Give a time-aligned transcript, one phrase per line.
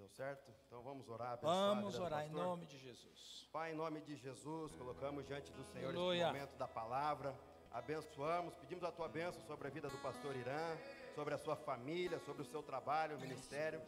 [0.00, 0.50] Deu certo?
[0.66, 1.38] Então vamos orar.
[1.42, 3.46] Vamos orar em nome de Jesus.
[3.52, 6.22] Pai, em nome de Jesus, colocamos diante do Senhor Aleluia.
[6.22, 7.38] esse momento da palavra.
[7.70, 10.74] Abençoamos, pedimos a tua bênção sobre a vida do pastor Irã,
[11.14, 13.82] sobre a sua família, sobre o seu trabalho, o ministério.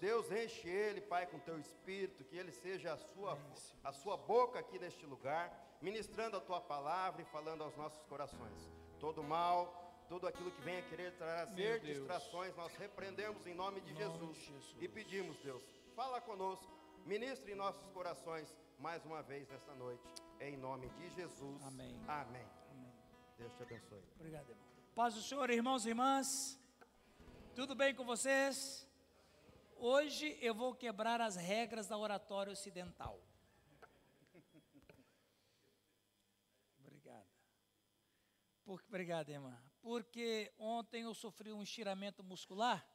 [0.00, 3.38] Deus, enche ele, Pai, com teu espírito, que ele seja a sua,
[3.84, 8.72] a sua boca aqui neste lugar, ministrando a tua palavra e falando aos nossos corações.
[8.98, 13.94] Todo mal, tudo aquilo que venha querer trazer distrações, nós repreendemos em nome de Em
[13.94, 14.76] nome Jesus, de Jesus.
[14.80, 15.62] e pedimos, Deus,
[15.94, 16.66] fala conosco,
[17.04, 20.02] ministre em nossos corações mais uma vez nesta noite,
[20.40, 21.62] em nome de Jesus.
[21.66, 21.94] Amém.
[22.08, 22.46] Amém.
[22.70, 22.92] Amém.
[23.36, 24.02] Deus te abençoe.
[24.16, 24.66] Obrigado, irmão.
[24.94, 26.58] Paz do Senhor, irmãos e irmãs.
[27.54, 28.88] Tudo bem com vocês?
[29.76, 33.20] Hoje eu vou quebrar as regras da oratória ocidental.
[36.80, 37.26] Obrigado.
[38.64, 39.67] Por, obrigado, irmã.
[39.88, 42.86] Porque ontem eu sofri um estiramento muscular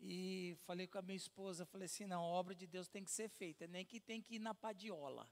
[0.00, 3.10] e falei com a minha esposa, falei assim, não, a obra de Deus tem que
[3.12, 5.30] ser feita, nem que tem que ir na padiola.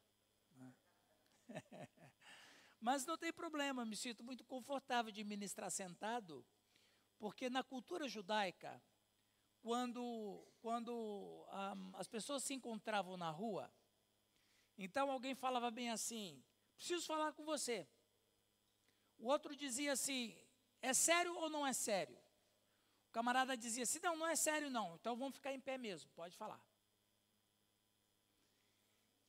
[2.81, 6.47] Mas não tem problema, me sinto muito confortável de ministrar sentado,
[7.19, 8.81] porque na cultura judaica,
[9.61, 13.69] quando, quando ah, as pessoas se encontravam na rua,
[14.78, 16.41] então alguém falava bem assim:
[16.77, 17.88] preciso falar com você.
[19.19, 20.36] O outro dizia assim:
[20.81, 22.17] é sério ou não é sério?
[23.09, 26.11] O camarada dizia assim: não, não é sério não, então vamos ficar em pé mesmo,
[26.11, 26.61] pode falar.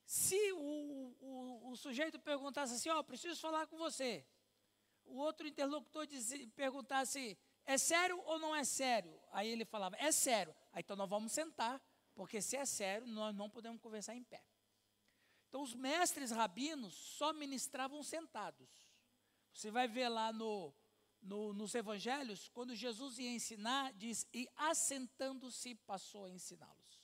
[0.05, 4.25] Se o, o, o sujeito perguntasse assim, ó, preciso falar com você,
[5.03, 9.19] o outro interlocutor dizia, perguntasse, é sério ou não é sério?
[9.31, 10.55] Aí ele falava, é sério.
[10.71, 11.81] Aí então nós vamos sentar,
[12.15, 14.41] porque se é sério, nós não podemos conversar em pé.
[15.49, 18.69] Então os mestres rabinos só ministravam sentados.
[19.57, 20.71] Você vai ver lá no,
[21.19, 27.01] no- nos evangelhos, quando Jesus ia ensinar, diz, e assentando-se passou a ensiná-los.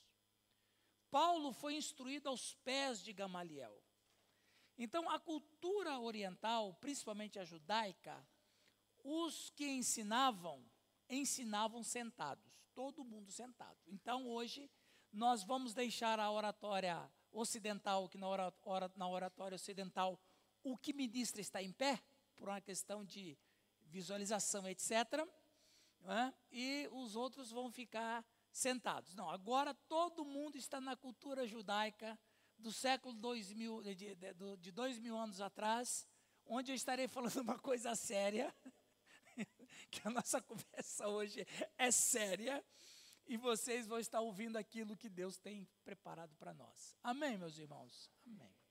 [1.10, 3.82] Paulo foi instruído aos pés de Gamaliel.
[4.78, 8.24] Então, a cultura oriental, principalmente a judaica,
[9.02, 10.64] os que ensinavam,
[11.10, 13.80] ensinavam sentados, todo mundo sentado.
[13.88, 14.70] Então, hoje,
[15.12, 20.20] nós vamos deixar a oratória ocidental, que na, ora- ora- na oratória ocidental,
[20.62, 22.00] o que ministra está em pé,
[22.36, 23.38] por uma questão de
[23.82, 24.92] visualização, etc.
[26.00, 26.34] não é?
[26.50, 29.14] E os outros vão ficar sentados.
[29.14, 32.18] Não, agora todo mundo está na cultura judaica
[32.58, 36.06] do século 2000, de, de, de, de dois mil anos atrás,
[36.46, 38.54] onde eu estarei falando uma coisa séria,
[39.90, 41.46] que a nossa conversa hoje
[41.76, 42.64] é séria,
[43.26, 46.94] e vocês vão estar ouvindo aquilo que Deus tem preparado para nós.
[47.02, 48.10] Amém, meus irmãos?
[48.26, 48.63] Amém.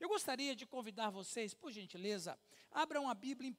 [0.00, 2.38] Eu gostaria de convidar vocês, por gentileza,
[2.70, 3.56] abram a Bíblia em 1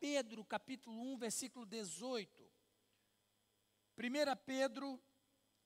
[0.00, 2.42] Pedro, capítulo 1, versículo 18.
[3.96, 5.00] 1 Pedro,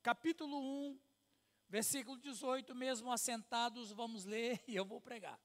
[0.02, 0.60] capítulo
[0.90, 1.00] 1,
[1.68, 5.40] versículo 18, mesmo assentados, vamos ler e eu vou pregar.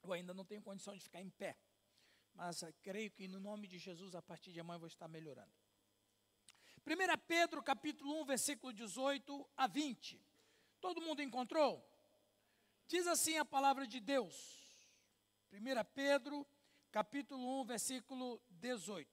[0.00, 1.58] Eu ainda não tenho condição de ficar em pé,
[2.34, 5.52] mas creio que no nome de Jesus, a partir de amanhã, eu vou estar melhorando.
[6.86, 10.33] 1 Pedro, capítulo 1, versículo 18 a 20.
[10.84, 11.82] Todo mundo encontrou?
[12.86, 14.34] Diz assim a palavra de Deus.
[15.50, 15.58] 1
[15.94, 16.46] Pedro,
[16.92, 19.10] capítulo 1, versículo 18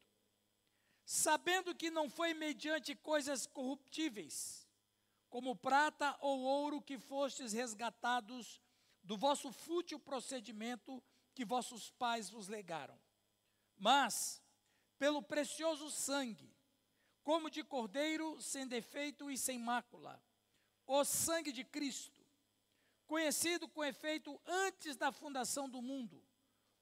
[1.06, 4.68] sabendo que não foi mediante coisas corruptíveis,
[5.30, 8.62] como prata ou ouro, que fostes resgatados
[9.04, 12.98] do vosso fútil procedimento que vossos pais vos legaram,
[13.78, 14.42] mas
[14.98, 16.56] pelo precioso sangue,
[17.24, 20.22] como de cordeiro sem defeito e sem mácula,
[20.94, 22.22] o sangue de Cristo,
[23.07, 26.22] conhecido com efeito antes da fundação do mundo,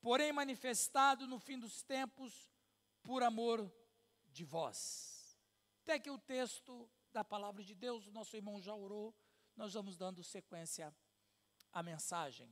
[0.02, 2.50] porém manifestado no fim dos tempos
[3.04, 3.72] por amor
[4.32, 5.38] de vós.
[5.84, 9.16] Até que o texto da palavra de Deus, o nosso irmão já orou,
[9.56, 10.92] nós vamos dando sequência
[11.72, 12.52] à mensagem.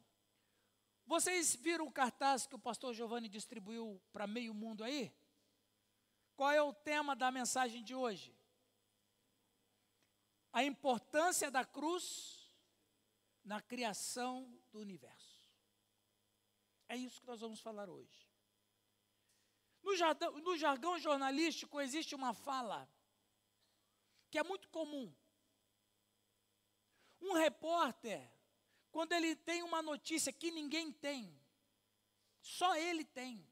[1.08, 5.12] Vocês viram o cartaz que o pastor Giovanni distribuiu para meio mundo aí?
[6.36, 8.37] Qual é o tema da mensagem de hoje?
[10.58, 12.52] A importância da cruz
[13.44, 15.48] na criação do universo.
[16.90, 18.28] É isso que nós vamos falar hoje.
[19.84, 22.90] No jargão, no jargão jornalístico existe uma fala
[24.32, 25.16] que é muito comum.
[27.22, 28.28] Um repórter,
[28.90, 31.40] quando ele tem uma notícia que ninguém tem,
[32.42, 33.48] só ele tem,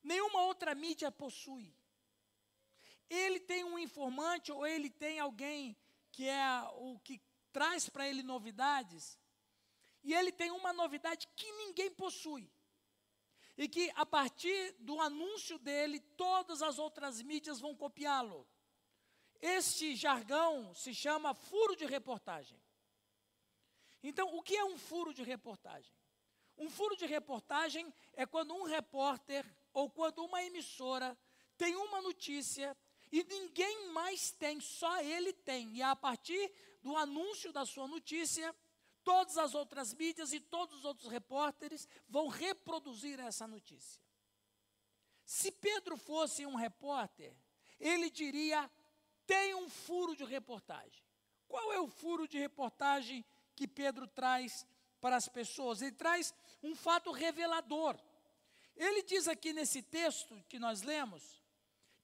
[0.00, 1.79] nenhuma outra mídia possui.
[3.10, 5.76] Ele tem um informante ou ele tem alguém
[6.12, 7.20] que é o que
[7.52, 9.18] traz para ele novidades,
[10.02, 12.50] e ele tem uma novidade que ninguém possui.
[13.58, 18.48] e que a partir do anúncio dele, todas as outras mídias vão copiá-lo.
[19.38, 22.58] Este jargão se chama furo de reportagem.
[24.02, 25.92] Então, o que é um furo de reportagem?
[26.56, 31.18] Um furo de reportagem é quando um repórter ou quando uma emissora
[31.58, 32.74] tem uma notícia
[33.12, 35.76] e ninguém mais tem, só ele tem.
[35.76, 36.52] E a partir
[36.82, 38.54] do anúncio da sua notícia,
[39.02, 44.00] todas as outras mídias e todos os outros repórteres vão reproduzir essa notícia.
[45.24, 47.34] Se Pedro fosse um repórter,
[47.78, 48.70] ele diria:
[49.26, 51.04] tem um furo de reportagem.
[51.48, 53.24] Qual é o furo de reportagem
[53.56, 54.64] que Pedro traz
[55.00, 55.82] para as pessoas?
[55.82, 56.32] Ele traz
[56.62, 57.98] um fato revelador.
[58.76, 61.39] Ele diz aqui nesse texto que nós lemos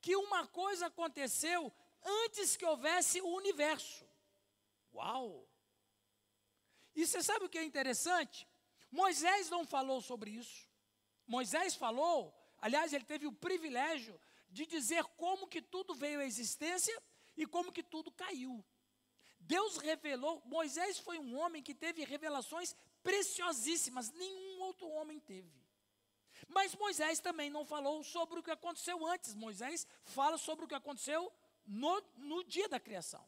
[0.07, 1.73] que uma coisa aconteceu
[2.25, 4.09] antes que houvesse o universo.
[4.95, 5.45] Uau!
[6.95, 8.47] E você sabe o que é interessante?
[8.89, 10.71] Moisés não falou sobre isso.
[11.27, 14.17] Moisés falou, aliás, ele teve o privilégio
[14.49, 16.97] de dizer como que tudo veio à existência
[17.37, 18.65] e como que tudo caiu.
[19.41, 25.66] Deus revelou, Moisés foi um homem que teve revelações preciosíssimas, nenhum outro homem teve.
[26.49, 30.75] Mas Moisés também não falou sobre o que aconteceu antes, Moisés fala sobre o que
[30.75, 31.33] aconteceu
[31.67, 33.27] no, no dia da criação.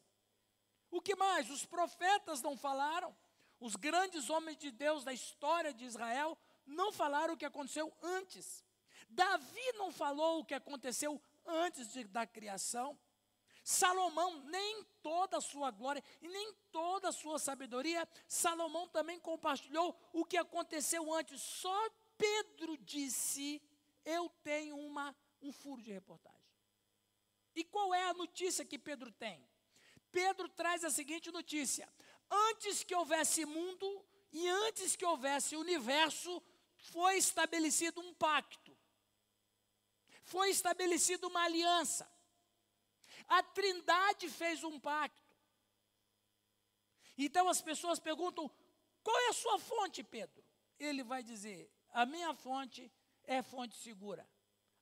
[0.90, 1.50] O que mais?
[1.50, 3.14] Os profetas não falaram.
[3.60, 8.64] Os grandes homens de Deus da história de Israel não falaram o que aconteceu antes.
[9.08, 12.98] Davi não falou o que aconteceu antes de, da criação.
[13.64, 19.94] Salomão, nem toda a sua glória e nem toda a sua sabedoria, Salomão também compartilhou
[20.12, 21.42] o que aconteceu antes.
[21.42, 23.62] Só Pedro disse:
[24.04, 26.38] Eu tenho uma, um furo de reportagem.
[27.54, 29.48] E qual é a notícia que Pedro tem?
[30.10, 31.88] Pedro traz a seguinte notícia:
[32.30, 36.42] antes que houvesse mundo e antes que houvesse universo,
[36.76, 38.76] foi estabelecido um pacto.
[40.24, 42.10] Foi estabelecida uma aliança.
[43.26, 45.36] A Trindade fez um pacto.
[47.16, 48.50] Então as pessoas perguntam:
[49.02, 50.44] qual é a sua fonte, Pedro?
[50.78, 52.92] Ele vai dizer: a minha fonte
[53.24, 54.24] é fonte segura.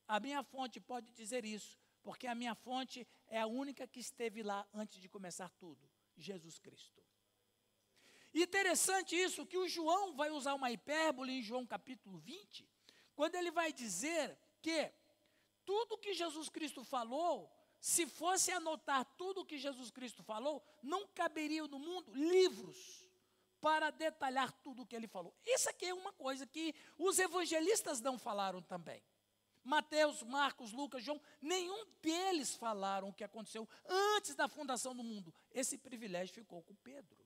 [0.07, 4.43] A minha fonte pode dizer isso, porque a minha fonte é a única que esteve
[4.43, 7.03] lá antes de começar tudo Jesus Cristo.
[8.35, 12.69] Interessante isso, que o João vai usar uma hipérbole em João capítulo 20,
[13.15, 14.93] quando ele vai dizer que
[15.65, 21.67] tudo que Jesus Cristo falou, se fosse anotar tudo que Jesus Cristo falou, não caberia
[21.67, 23.06] no mundo livros
[23.67, 25.35] para detalhar tudo o que ele falou.
[25.45, 29.03] Isso aqui é uma coisa que os evangelistas não falaram também.
[29.65, 35.35] Mateus, Marcos, Lucas, João, nenhum deles falaram o que aconteceu antes da fundação do mundo.
[35.53, 37.19] Esse privilégio ficou com Pedro.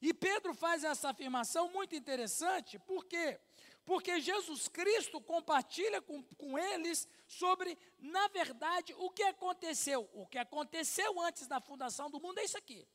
[0.00, 3.36] E Pedro faz essa afirmação muito interessante, por quê?
[3.84, 10.08] Porque Jesus Cristo compartilha com, com eles sobre, na verdade, o que aconteceu.
[10.12, 12.86] O que aconteceu antes da fundação do mundo é isso aqui.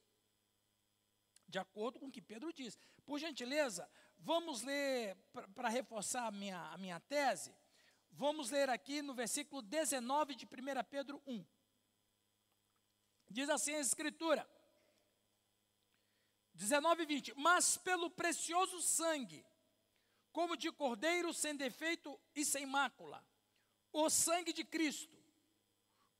[1.51, 2.77] De acordo com o que Pedro diz.
[3.05, 3.87] Por gentileza,
[4.17, 5.17] vamos ler,
[5.53, 7.53] para reforçar a minha, a minha tese,
[8.09, 10.49] vamos ler aqui no versículo 19 de 1
[10.89, 11.45] Pedro 1.
[13.29, 14.49] Diz assim a Escritura.
[16.53, 17.33] 19 e 20.
[17.35, 19.45] Mas pelo precioso sangue,
[20.31, 23.25] como de cordeiro sem defeito e sem mácula,
[23.91, 25.17] o sangue de Cristo,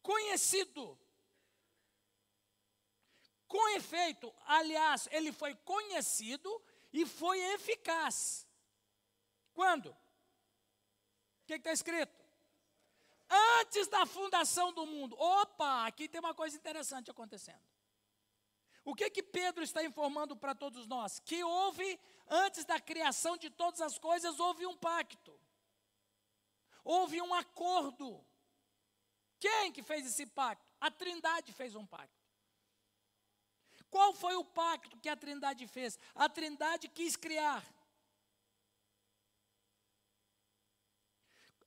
[0.02, 1.00] conhecido,
[3.52, 6.50] com efeito, aliás, ele foi conhecido
[6.94, 8.48] e foi eficaz.
[9.54, 9.90] Quando?
[9.90, 9.98] O
[11.46, 12.24] que está escrito?
[13.60, 15.18] Antes da fundação do mundo.
[15.20, 17.62] Opa, aqui tem uma coisa interessante acontecendo.
[18.86, 21.20] O que que Pedro está informando para todos nós?
[21.20, 25.38] Que houve, antes da criação de todas as coisas, houve um pacto.
[26.86, 28.26] Houve um acordo.
[29.42, 30.66] Quem que fez esse pacto?
[30.80, 32.21] A Trindade fez um pacto.
[33.92, 36.00] Qual foi o pacto que a Trindade fez?
[36.16, 37.62] A Trindade quis criar.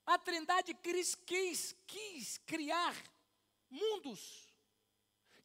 [0.03, 2.95] A Trindade quis, quis, quis criar
[3.69, 4.51] mundos.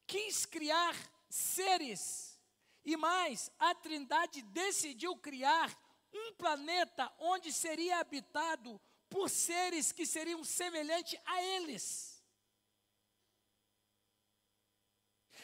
[0.07, 0.95] Quis criar
[1.29, 2.39] seres.
[2.83, 5.71] E mais, a Trindade decidiu criar
[6.11, 12.10] um planeta onde seria habitado por seres que seriam semelhantes a eles.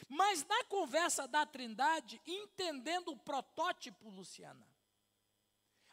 [0.07, 4.65] Mas na conversa da Trindade, entendendo o protótipo, Luciana,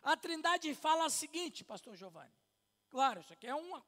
[0.03, 2.33] a Trindade fala o seguinte, pastor Giovanni.
[2.89, 3.85] Claro, isso aqui é uma,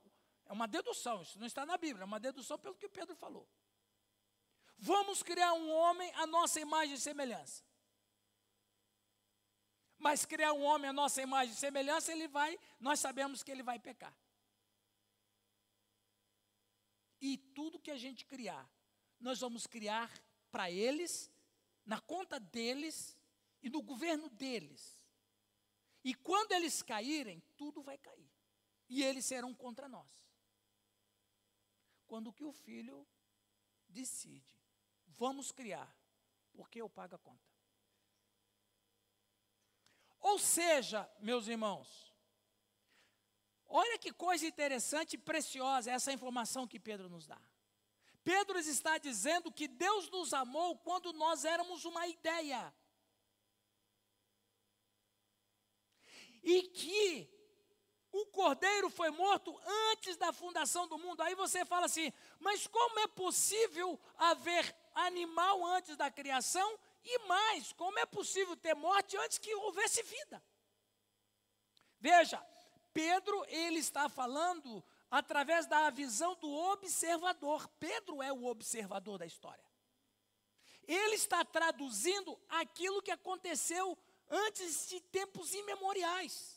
[0.46, 3.48] é uma dedução, isso não está na Bíblia, é uma dedução pelo que Pedro falou.
[4.78, 7.64] Vamos criar um homem à nossa imagem e semelhança.
[9.98, 13.62] Mas criar um homem à nossa imagem e semelhança, ele vai, nós sabemos que ele
[13.62, 14.14] vai pecar.
[17.20, 18.68] E tudo que a gente criar,
[19.20, 20.12] nós vamos criar
[20.50, 21.30] para eles,
[21.84, 23.16] na conta deles
[23.62, 25.00] e no governo deles.
[26.04, 28.30] E quando eles caírem, tudo vai cair.
[28.88, 30.08] E eles serão contra nós.
[32.06, 33.06] Quando que o filho
[33.88, 34.56] decide,
[35.08, 35.92] vamos criar,
[36.52, 37.56] porque eu pago a conta.
[40.20, 42.14] Ou seja, meus irmãos,
[43.66, 47.40] olha que coisa interessante e preciosa essa informação que Pedro nos dá.
[48.26, 52.74] Pedro está dizendo que Deus nos amou quando nós éramos uma ideia.
[56.42, 57.30] E que
[58.10, 59.56] o cordeiro foi morto
[59.92, 61.20] antes da fundação do mundo.
[61.20, 66.76] Aí você fala assim: mas como é possível haver animal antes da criação?
[67.04, 70.42] E mais, como é possível ter morte antes que houvesse vida?
[72.00, 72.44] Veja,
[72.92, 77.68] Pedro, ele está falando através da visão do observador.
[77.80, 79.64] Pedro é o observador da história.
[80.86, 83.98] Ele está traduzindo aquilo que aconteceu
[84.28, 86.56] antes de tempos imemoriais.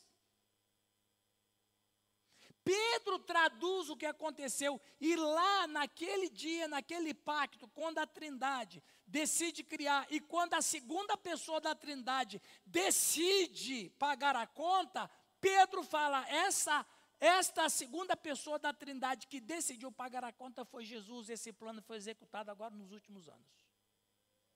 [2.63, 9.63] Pedro traduz o que aconteceu, e lá naquele dia, naquele pacto, quando a Trindade decide
[9.63, 15.09] criar, e quando a segunda pessoa da Trindade decide pagar a conta,
[15.41, 16.85] Pedro fala: essa,
[17.19, 21.97] esta segunda pessoa da Trindade que decidiu pagar a conta foi Jesus, esse plano foi
[21.97, 23.67] executado agora nos últimos anos.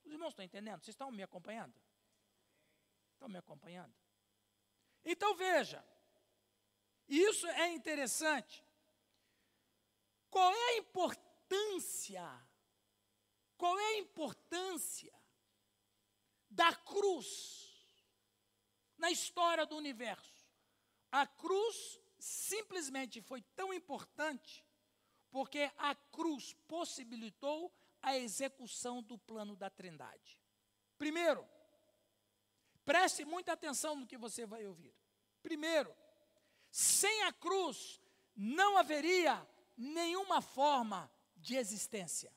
[0.02, 0.82] Os irmãos estão entendendo?
[0.82, 1.74] Vocês estão me acompanhando?
[3.12, 3.94] Estão me acompanhando?
[5.04, 5.84] Então veja,
[7.06, 8.64] isso é interessante.
[10.30, 12.48] Qual é a importância?
[13.56, 15.12] Qual é a importância
[16.50, 17.86] da cruz
[18.96, 20.32] na história do universo?
[21.10, 24.64] A cruz simplesmente foi tão importante
[25.30, 30.40] porque a cruz possibilitou a execução do plano da Trindade.
[30.96, 31.46] Primeiro,
[32.82, 34.94] preste muita atenção no que você vai ouvir.
[35.42, 35.94] Primeiro,
[36.70, 38.00] sem a cruz,
[38.34, 42.34] não haveria nenhuma forma de existência.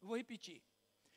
[0.00, 0.62] vou repetir.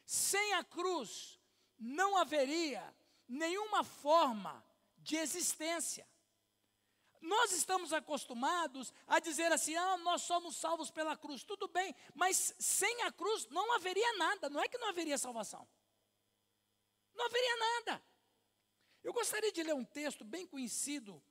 [0.03, 1.39] Sem a cruz,
[1.77, 2.95] não haveria
[3.27, 4.65] nenhuma forma
[4.97, 6.07] de existência.
[7.21, 11.43] Nós estamos acostumados a dizer assim: ah, nós somos salvos pela cruz.
[11.43, 14.49] Tudo bem, mas sem a cruz não haveria nada.
[14.49, 15.67] Não é que não haveria salvação.
[17.15, 18.03] Não haveria nada.
[19.03, 21.23] Eu gostaria de ler um texto bem conhecido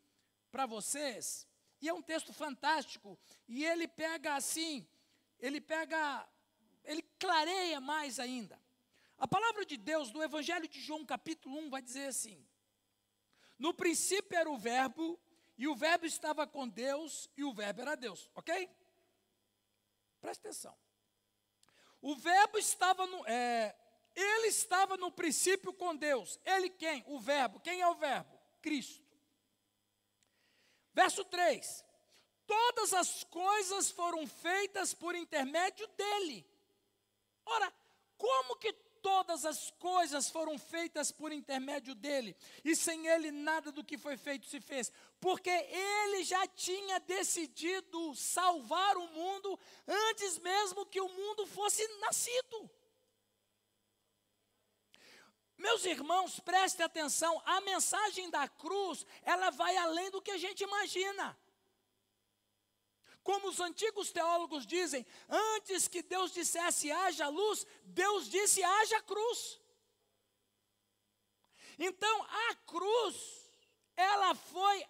[0.50, 1.46] para vocês,
[1.80, 4.88] e é um texto fantástico, e ele pega assim,
[5.38, 6.26] ele pega,
[6.84, 8.58] ele clareia mais ainda.
[9.18, 12.46] A palavra de Deus do Evangelho de João, capítulo 1, vai dizer assim:
[13.58, 15.18] No princípio era o Verbo,
[15.56, 18.68] e o Verbo estava com Deus, e o Verbo era Deus, ok?
[20.20, 20.76] Presta atenção.
[22.00, 23.26] O Verbo estava no.
[23.26, 23.74] É,
[24.14, 26.38] ele estava no princípio com Deus.
[26.44, 27.04] Ele quem?
[27.06, 27.60] O Verbo.
[27.60, 28.38] Quem é o Verbo?
[28.60, 29.04] Cristo.
[30.92, 31.84] Verso 3:
[32.46, 36.46] Todas as coisas foram feitas por intermédio dele.
[37.44, 37.72] Ora,
[38.16, 38.72] como que
[39.06, 44.16] todas as coisas foram feitas por intermédio dele, e sem ele nada do que foi
[44.16, 51.08] feito se fez, porque ele já tinha decidido salvar o mundo antes mesmo que o
[51.08, 52.68] mundo fosse nascido.
[55.56, 60.64] Meus irmãos, prestem atenção, a mensagem da cruz, ela vai além do que a gente
[60.64, 61.38] imagina.
[63.26, 69.60] Como os antigos teólogos dizem, antes que Deus dissesse haja luz, Deus disse haja cruz.
[71.76, 73.16] Então, a cruz,
[73.96, 74.86] ela foi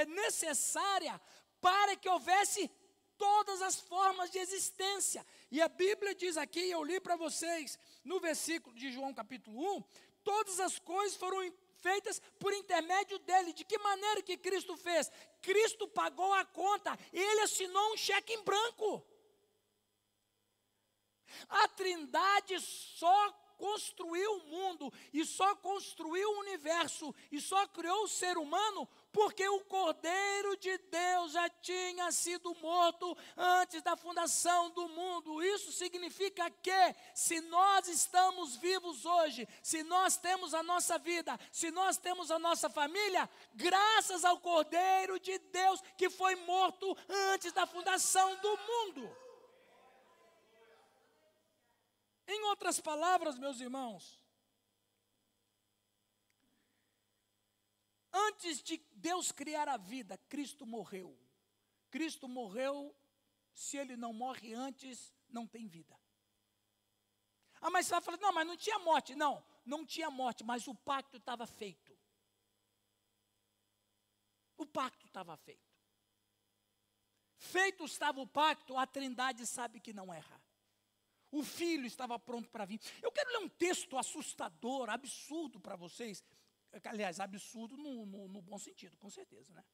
[0.00, 1.20] é necessária
[1.60, 2.70] para que houvesse
[3.18, 5.26] todas as formas de existência.
[5.50, 9.84] E a Bíblia diz aqui, eu li para vocês, no versículo de João capítulo 1,
[10.24, 13.52] todas as coisas foram feitas por intermédio dele.
[13.52, 15.10] De que maneira que Cristo fez?
[15.40, 19.06] Cristo pagou a conta, ele assinou um cheque em branco.
[21.48, 28.08] A Trindade só construiu o mundo e só construiu o universo e só criou o
[28.08, 34.88] ser humano porque o Cordeiro de Deus já tinha sido morto antes da fundação do
[34.88, 35.42] mundo.
[35.42, 41.70] Isso significa que, se nós estamos vivos hoje, se nós temos a nossa vida, se
[41.70, 47.66] nós temos a nossa família, graças ao Cordeiro de Deus que foi morto antes da
[47.66, 49.16] fundação do mundo.
[52.26, 54.18] Em outras palavras, meus irmãos,
[58.12, 61.18] Antes de Deus criar a vida, Cristo morreu.
[61.90, 62.94] Cristo morreu,
[63.52, 65.98] se ele não morre antes, não tem vida.
[67.60, 69.14] Ah, mas você vai falar, não, mas não tinha morte.
[69.14, 71.96] Não, não tinha morte, mas o pacto estava feito.
[74.56, 75.68] O pacto estava feito.
[77.36, 80.42] Feito estava o pacto, a trindade sabe que não erra.
[81.30, 82.80] O filho estava pronto para vir.
[83.02, 86.24] Eu quero ler um texto assustador, absurdo para vocês.
[86.84, 89.64] Aliás, absurdo no, no, no, bom sentido, com certeza, né?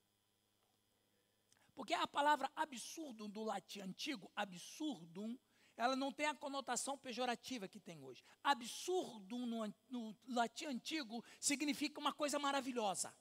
[1.75, 5.37] Porque a palavra absurdo do latim antigo, absurdum,
[5.77, 8.23] ela não tem a conotação pejorativa que tem hoje.
[8.43, 13.15] Absurdo no, no latim antigo significa uma coisa maravilhosa,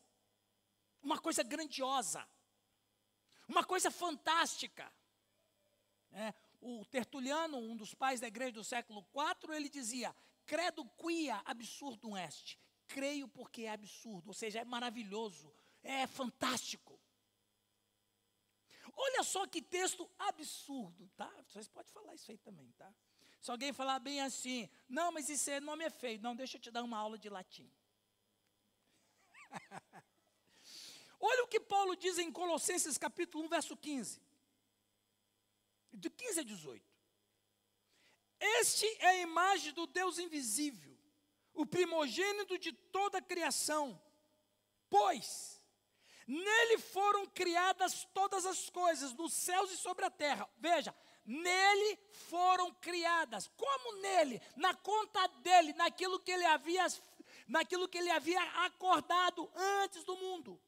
[1.01, 2.27] uma coisa grandiosa,
[3.47, 4.93] uma coisa fantástica.
[6.11, 10.15] É, o Tertuliano, um dos pais da igreja do século IV, ele dizia:
[10.45, 12.59] credo quia absurdum est.
[12.93, 16.93] Creio porque é absurdo, ou seja, é maravilhoso, é fantástico.
[18.95, 21.31] Olha só que texto absurdo, tá?
[21.47, 22.93] Vocês podem falar isso aí também, tá?
[23.41, 26.21] Se alguém falar bem assim, não, mas esse nome é feio.
[26.21, 27.67] Não, deixa eu te dar uma aula de latim.
[31.19, 34.21] Olha o que Paulo diz em Colossenses capítulo 1, verso 15.
[35.91, 36.93] De 15 a 18.
[38.39, 40.92] Este é a imagem do Deus invisível,
[41.53, 44.01] o primogênito de toda a criação.
[44.89, 45.53] Pois
[46.27, 50.49] Nele foram criadas todas as coisas, nos céus e sobre a terra.
[50.57, 50.95] Veja,
[51.25, 53.49] nele foram criadas.
[53.57, 54.41] Como nele?
[54.55, 56.85] Na conta dele, naquilo que ele havia,
[57.47, 60.59] naquilo que ele havia acordado antes do mundo.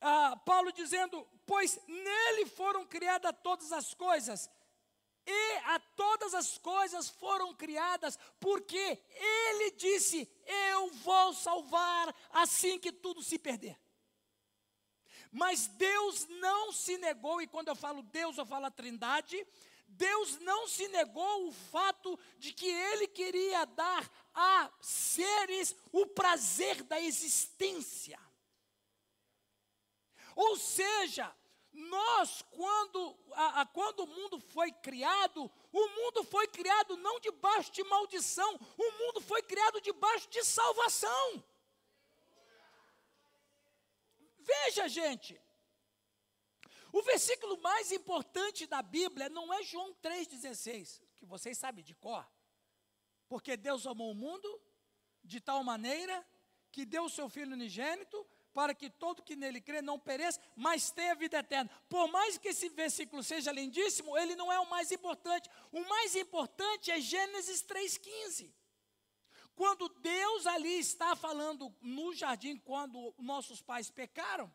[0.00, 4.50] Ah, Paulo dizendo: Pois nele foram criadas todas as coisas,
[5.26, 12.92] e a todas as coisas foram criadas, porque ele disse: Eu vou salvar assim que
[12.92, 13.78] tudo se perder.
[15.30, 19.44] Mas Deus não se negou, e quando eu falo Deus, eu falo a Trindade.
[19.86, 26.82] Deus não se negou o fato de que Ele queria dar a seres o prazer
[26.84, 28.18] da existência.
[30.34, 31.34] Ou seja,
[31.74, 37.72] nós, quando, a, a, quando o mundo foi criado, o mundo foi criado não debaixo
[37.72, 41.44] de maldição, o mundo foi criado debaixo de salvação.
[44.38, 45.40] Veja, gente,
[46.92, 52.24] o versículo mais importante da Bíblia não é João 3,16, que vocês sabem de cor,
[53.28, 54.62] porque Deus amou o mundo
[55.24, 56.24] de tal maneira
[56.70, 60.90] que deu o seu Filho unigênito para que todo que nele crê não pereça, mas
[60.90, 61.68] tenha vida eterna.
[61.88, 65.50] Por mais que esse versículo seja lindíssimo, ele não é o mais importante.
[65.72, 68.54] O mais importante é Gênesis 3,15.
[69.56, 74.52] Quando Deus ali está falando no jardim, quando nossos pais pecaram,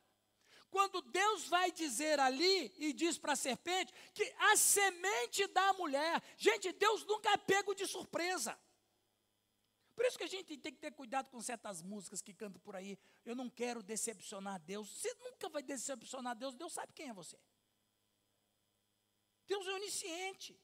[0.69, 6.21] quando Deus vai dizer ali e diz para a serpente que a semente da mulher,
[6.37, 8.57] gente, Deus nunca é pego de surpresa.
[9.99, 12.73] Por isso que a gente tem que ter cuidado com certas músicas que cantam por
[12.73, 12.97] aí.
[13.25, 14.87] Eu não quero decepcionar Deus.
[14.89, 16.55] Você nunca vai decepcionar Deus.
[16.55, 17.37] Deus sabe quem é você.
[19.45, 20.57] Deus é onisciente.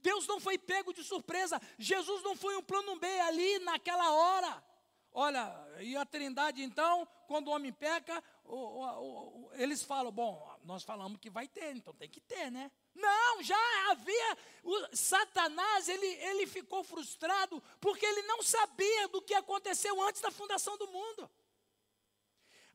[0.00, 1.62] Deus não foi pego de surpresa.
[1.78, 4.64] Jesus não foi um plano B ali naquela hora.
[5.12, 10.52] Olha, e a Trindade então, quando o homem peca, o, o, o, eles falam: bom,
[10.64, 12.72] nós falamos que vai ter, então tem que ter, né?
[12.94, 14.38] Não, já havia.
[14.62, 20.30] O Satanás, ele, ele ficou frustrado porque ele não sabia do que aconteceu antes da
[20.30, 21.30] fundação do mundo.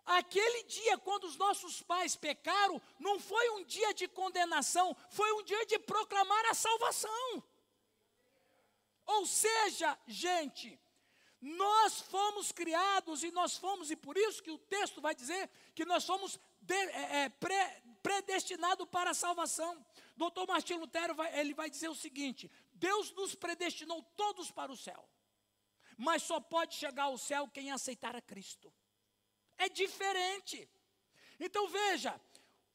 [0.06, 5.43] Aquele dia, quando os nossos pais pecaram, não foi um dia de condenação, foi um
[5.43, 7.43] dia de proclamar a salvação.
[9.08, 10.80] Ou seja, gente,
[11.41, 15.86] nós fomos criados e nós fomos, e por isso que o texto vai dizer que
[15.86, 17.56] nós fomos é, é, pre,
[18.01, 19.84] predestinados para a salvação.
[20.15, 24.78] Doutor Martim Lutero vai, ele vai dizer o seguinte: Deus nos predestinou todos para o
[24.78, 25.08] céu,
[25.97, 28.73] mas só pode chegar ao céu quem aceitar a Cristo.
[29.58, 30.69] É diferente.
[31.38, 32.19] Então veja,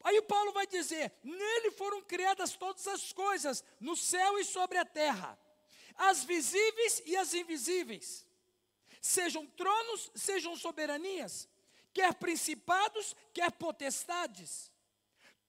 [0.03, 4.85] aí Paulo vai dizer: nele foram criadas todas as coisas, no céu e sobre a
[4.85, 5.37] terra,
[5.95, 8.27] as visíveis e as invisíveis,
[9.01, 11.49] sejam tronos, sejam soberanias,
[11.91, 14.70] quer principados, quer potestades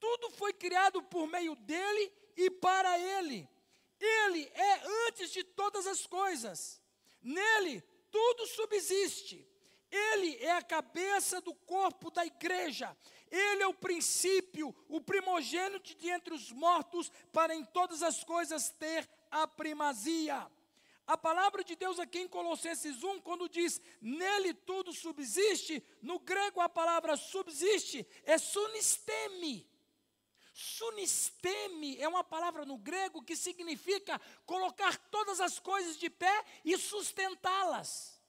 [0.03, 3.49] tudo foi criado por meio dele e para ele.
[4.01, 6.83] Ele é antes de todas as coisas.
[7.23, 9.49] Nele tudo subsiste.
[9.89, 12.97] Ele é a cabeça do corpo da igreja.
[13.31, 18.71] Ele é o princípio, o primogênito de entre os mortos, para em todas as coisas
[18.71, 20.51] ter a primazia.
[21.07, 26.61] A palavra de Deus aqui em Colossenses 1, quando diz nele tudo subsiste, no grego
[26.61, 29.71] a palavra subsiste é sunisteme.
[30.53, 36.77] Sunisteme é uma palavra no grego que significa colocar todas as coisas de pé e
[36.77, 38.21] sustentá-las.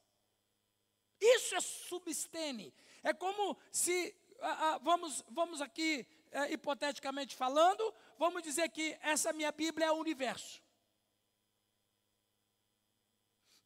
[1.19, 2.73] Isso é substene.
[3.03, 9.33] É como se, ah, ah, vamos, vamos aqui, é, hipoteticamente falando, vamos dizer que essa
[9.33, 10.63] minha Bíblia é o universo.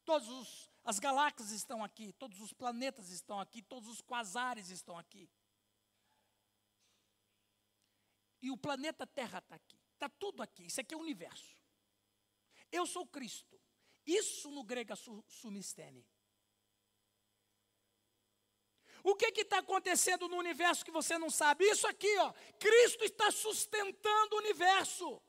[0.04, 5.28] Todas as galáxias estão aqui, todos os planetas estão aqui, todos os quasares estão aqui.
[8.40, 9.78] E o planeta Terra está aqui.
[9.94, 10.66] Está tudo aqui.
[10.66, 11.56] Isso aqui é o universo.
[12.70, 13.60] Eu sou Cristo.
[14.06, 14.96] Isso no grego é
[15.26, 16.06] sumistene.
[19.02, 21.64] O que está acontecendo no universo que você não sabe?
[21.64, 22.32] Isso aqui, ó.
[22.58, 25.22] Cristo está sustentando o universo.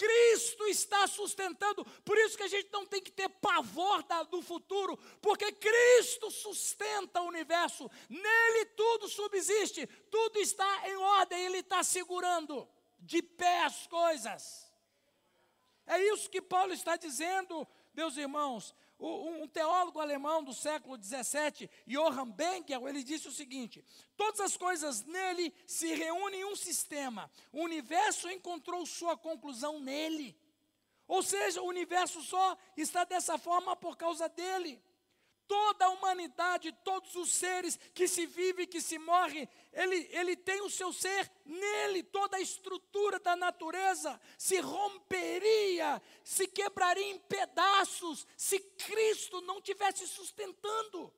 [0.00, 4.40] Cristo está sustentando, por isso que a gente não tem que ter pavor da, do
[4.40, 11.82] futuro, porque Cristo sustenta o universo, nele tudo subsiste, tudo está em ordem, Ele está
[11.82, 12.66] segurando
[12.98, 14.72] de pé as coisas.
[15.86, 22.30] É isso que Paulo está dizendo, meus irmãos um teólogo alemão do século XVII, Johann
[22.30, 23.84] Benkel, ele disse o seguinte:
[24.16, 27.30] todas as coisas nele se reúnem em um sistema.
[27.52, 30.36] O universo encontrou sua conclusão nele.
[31.08, 34.80] Ou seja, o universo só está dessa forma por causa dele
[35.50, 40.36] toda a humanidade, todos os seres que se vive e que se morre, ele, ele
[40.36, 47.18] tem o seu ser nele, toda a estrutura da natureza se romperia, se quebraria em
[47.18, 51.12] pedaços, se Cristo não tivesse sustentando.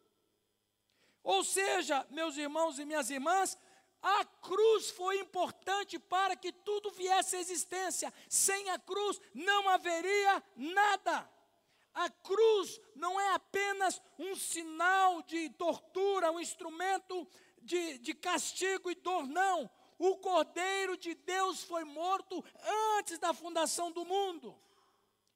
[1.22, 3.58] Ou seja, meus irmãos e minhas irmãs,
[4.00, 8.10] a cruz foi importante para que tudo viesse à existência.
[8.30, 11.30] Sem a cruz não haveria nada.
[11.94, 17.28] A cruz não é apenas um sinal de tortura, um instrumento
[17.60, 19.70] de, de castigo e dor, não.
[19.98, 22.42] O Cordeiro de Deus foi morto
[22.98, 24.58] antes da fundação do mundo.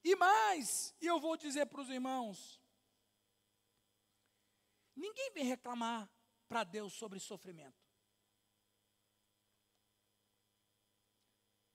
[0.03, 2.61] E mais, e eu vou dizer para os irmãos:
[4.95, 6.11] ninguém vem reclamar
[6.49, 7.85] para Deus sobre sofrimento.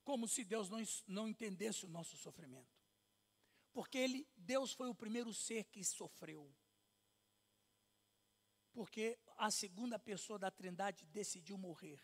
[0.04, 2.81] Como se Deus não, não entendesse o nosso sofrimento.
[3.72, 6.54] Porque ele, Deus foi o primeiro ser que sofreu.
[8.74, 12.02] Porque a segunda pessoa da Trindade decidiu morrer.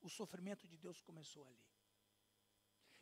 [0.00, 1.66] O sofrimento de Deus começou ali.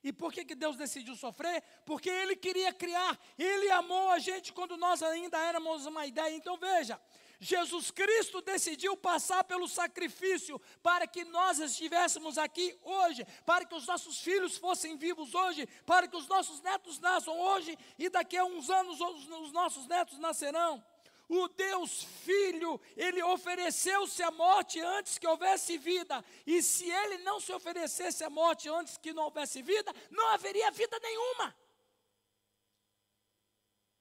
[0.03, 1.63] E por que, que Deus decidiu sofrer?
[1.87, 6.35] Porque Ele queria criar, Ele amou a gente quando nós ainda éramos uma ideia.
[6.37, 7.01] Então veja,
[7.45, 13.87] Jesus Cristo decidiu passar pelo sacrifício para que nós estivéssemos aqui hoje, para que os
[13.87, 18.47] nossos filhos fossem vivos hoje, para que os nossos netos nasçam hoje e daqui a
[18.47, 20.83] uns anos os nossos netos nascerão.
[21.29, 27.41] O Deus Filho, ele ofereceu-se à morte antes que houvesse vida, e se ele não
[27.41, 31.55] se oferecesse à morte antes que não houvesse vida, não haveria vida nenhuma.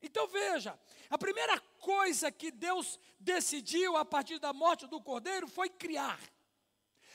[0.04, 0.78] Então veja,
[1.10, 6.20] a primeira coisa que Deus decidiu a partir da morte do cordeiro foi criar.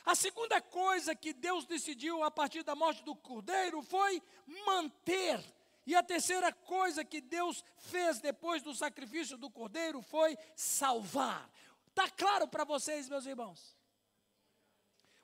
[0.06, 4.22] A segunda coisa que Deus decidiu a partir da morte do cordeiro foi
[4.64, 5.44] manter.
[5.86, 11.50] E a terceira coisa que Deus fez depois do sacrifício do cordeiro foi salvar.
[11.88, 13.76] Está claro para vocês, meus irmãos?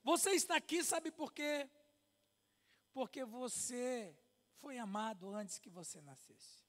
[0.03, 1.69] Você está aqui, sabe por quê?
[2.93, 4.15] Porque você
[4.61, 6.64] foi amado antes que você nascesse.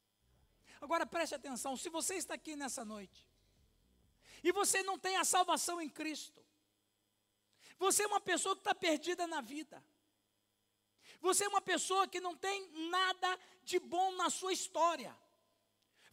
[0.82, 3.26] Agora preste atenção: se você está aqui nessa noite
[4.44, 6.44] e você não tem a salvação em Cristo,
[7.78, 9.84] você é uma pessoa que está perdida na vida.
[11.22, 15.16] Você é uma pessoa que não tem nada de bom na sua história.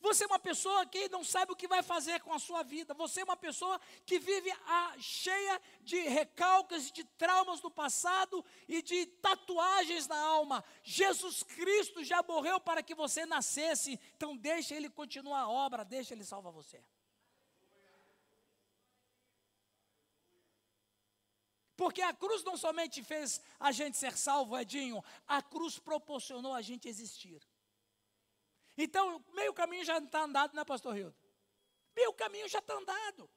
[0.02, 2.92] Você é uma pessoa que não sabe o que vai fazer com a sua vida.
[2.92, 8.82] Você é uma pessoa que vive a, cheia de recalques, de traumas do passado e
[8.82, 10.64] de tatuagens na alma.
[10.82, 13.98] Jesus Cristo já morreu para que você nascesse.
[14.16, 16.82] Então deixa Ele continuar a obra, deixa Ele salvar você.
[21.76, 26.60] Porque a cruz não somente fez a gente ser salvo, Edinho, a cruz proporcionou a
[26.60, 27.40] gente existir.
[28.76, 31.16] Então, meio caminho já está andado, né, pastor Rildo?
[31.94, 33.28] Meio caminho já está andado.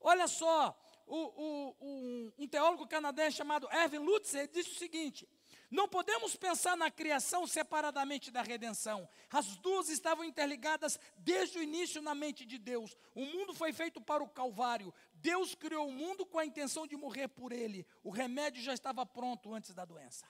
[0.00, 5.28] Olha só, o, o, o, um teólogo canadense chamado Erwin Lutzer disse o seguinte:
[5.72, 9.08] não podemos pensar na criação separadamente da redenção.
[9.30, 12.94] As duas estavam interligadas desde o início na mente de Deus.
[13.14, 14.92] O mundo foi feito para o Calvário.
[15.14, 17.86] Deus criou o mundo com a intenção de morrer por ele.
[18.04, 20.26] O remédio já estava pronto antes da doença.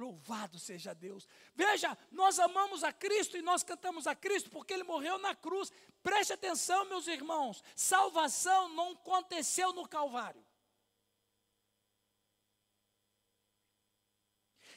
[0.00, 1.28] Louvado seja Deus.
[1.54, 5.70] Veja, nós amamos a Cristo e nós cantamos a Cristo porque Ele morreu na cruz.
[6.02, 10.42] Preste atenção, meus irmãos: salvação não aconteceu no Calvário.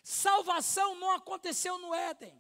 [0.04, 2.38] Salvação não aconteceu no Éden.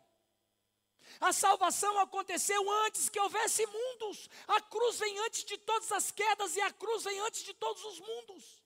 [1.21, 4.29] A salvação aconteceu antes que houvesse mundos.
[4.45, 7.81] A cruz vem antes de todas as quedas e a cruz vem antes de todos
[7.85, 8.62] os mundos.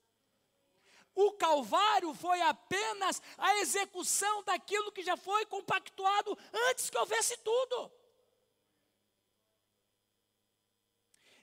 [1.20, 6.38] O Calvário foi apenas a execução daquilo que já foi compactuado
[6.70, 7.92] antes que houvesse tudo.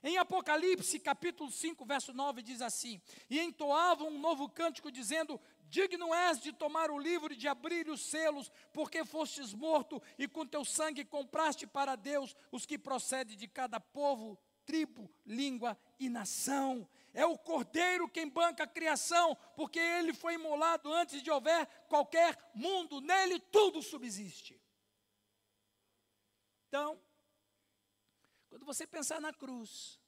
[0.01, 6.13] Em Apocalipse, capítulo 5, verso 9, diz assim: E entoavam um novo cântico, dizendo: Digno
[6.13, 10.47] és de tomar o livro e de abrir os selos, porque fostes morto e com
[10.47, 16.87] teu sangue compraste para Deus os que procedem de cada povo, tribo, língua e nação.
[17.15, 22.37] É o Cordeiro quem banca a criação, porque ele foi imolado antes de houver qualquer
[22.53, 24.61] mundo, nele tudo subsiste.
[26.67, 27.01] Então,
[28.49, 29.99] quando você pensar na cruz,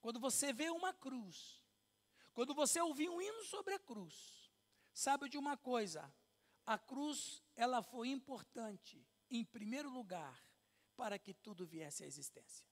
[0.00, 1.62] quando você vê uma cruz,
[2.32, 4.44] quando você ouvir um hino sobre a cruz,
[4.94, 6.08] Sabe de uma coisa?
[6.64, 10.40] A cruz, ela foi importante, em primeiro lugar,
[10.96, 12.64] para que tudo viesse à existência.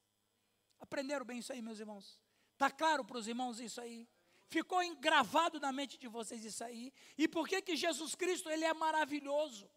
[0.79, 2.22] Aprenderam bem isso aí, meus irmãos?
[2.63, 4.09] Está claro para os irmãos isso aí?
[4.47, 6.95] Ficou engravado na mente de vocês isso aí?
[7.19, 9.69] E por que que Jesus Cristo, ele é maravilhoso?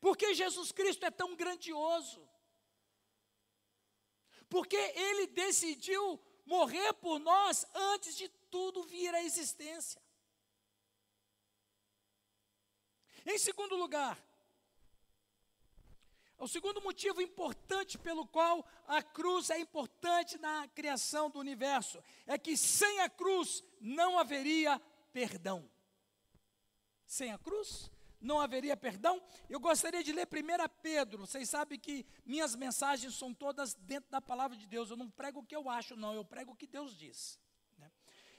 [0.00, 2.28] Por que Jesus Cristo é tão grandioso?
[4.48, 10.02] Porque ele decidiu morrer por nós antes de tudo vir à existência.
[13.24, 14.20] Em segundo lugar,
[16.42, 22.36] o segundo motivo importante pelo qual a cruz é importante na criação do universo é
[22.36, 24.76] que sem a cruz não haveria
[25.12, 25.70] perdão.
[27.06, 27.88] Sem a cruz
[28.20, 29.22] não haveria perdão.
[29.48, 31.26] Eu gostaria de ler 1 Pedro.
[31.28, 34.90] Vocês sabem que minhas mensagens são todas dentro da palavra de Deus.
[34.90, 37.38] Eu não prego o que eu acho, não, eu prego o que Deus diz.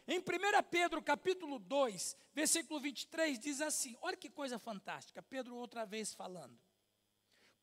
[0.05, 0.23] Em 1
[0.69, 6.59] Pedro capítulo 2, versículo 23, diz assim: olha que coisa fantástica, Pedro outra vez falando.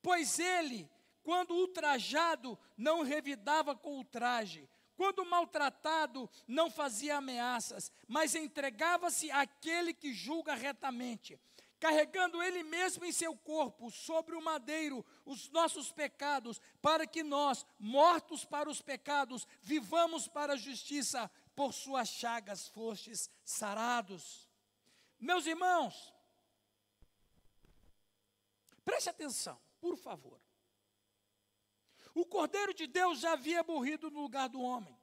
[0.03, 0.91] Pois ele,
[1.23, 10.13] quando ultrajado, não revidava com ultraje, quando maltratado, não fazia ameaças, mas entregava-se àquele que
[10.13, 11.41] julga retamente,
[11.79, 17.65] carregando ele mesmo em seu corpo, sobre o madeiro, os nossos pecados, para que nós,
[17.79, 21.31] mortos para os pecados, vivamos para a justiça.
[21.57, 24.49] Por suas chagas fostes sarados.
[25.19, 26.15] Meus irmãos,
[28.83, 30.41] preste atenção, por favor.
[32.15, 34.99] O Cordeiro de Deus já havia morrido no lugar do homem.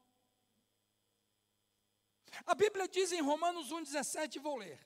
[2.46, 4.80] A Bíblia diz em Romanos 1,17, vou ler.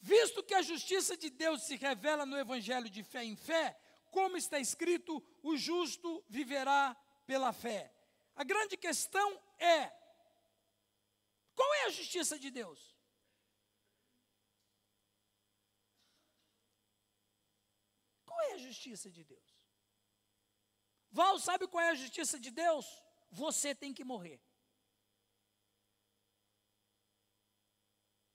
[0.00, 3.78] Visto que a justiça de Deus se revela no Evangelho de fé em fé,
[4.10, 7.92] como está escrito, o justo viverá pela fé.
[8.34, 9.92] A grande questão é:
[11.54, 12.96] qual é a justiça de Deus?
[18.40, 19.54] Qual é a justiça de Deus?
[21.10, 22.86] Val, sabe qual é a justiça de Deus?
[23.30, 24.40] Você tem que morrer.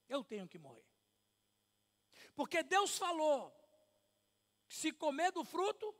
[0.07, 0.85] Eu tenho que morrer.
[2.35, 3.51] Porque Deus falou:
[4.69, 5.95] se comer do fruto,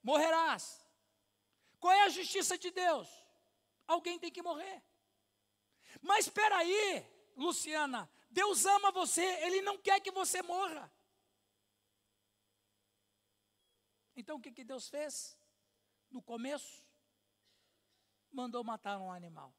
[0.00, 0.86] morrerás.
[1.80, 3.08] Qual é a justiça de Deus?
[3.88, 4.84] Alguém tem que morrer.
[6.00, 7.04] Mas espera aí,
[7.36, 10.88] Luciana, Deus ama você, Ele não quer que você morra.
[14.18, 15.38] Então o que, que Deus fez?
[16.10, 16.84] No começo,
[18.32, 19.54] mandou matar um animal.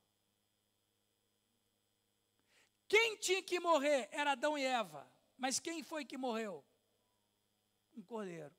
[2.89, 5.10] Quem tinha que morrer era Adão e Eva.
[5.38, 6.65] Mas quem foi que morreu?
[7.95, 8.54] Um cordeiro.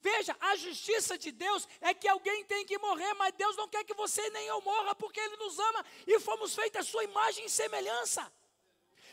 [0.00, 3.84] Veja, a justiça de Deus é que alguém tem que morrer, mas Deus não quer
[3.84, 7.44] que você nem eu morra, porque Ele nos ama e fomos feitos a sua imagem
[7.44, 8.32] e semelhança.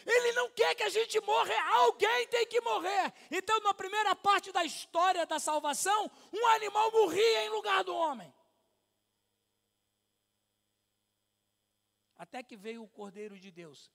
[0.06, 3.12] Ele não quer que a gente morra, alguém tem que morrer.
[3.32, 8.32] Então, na primeira parte da história da salvação, um animal morria em lugar do homem.
[12.16, 13.92] Até que veio o Cordeiro de Deus.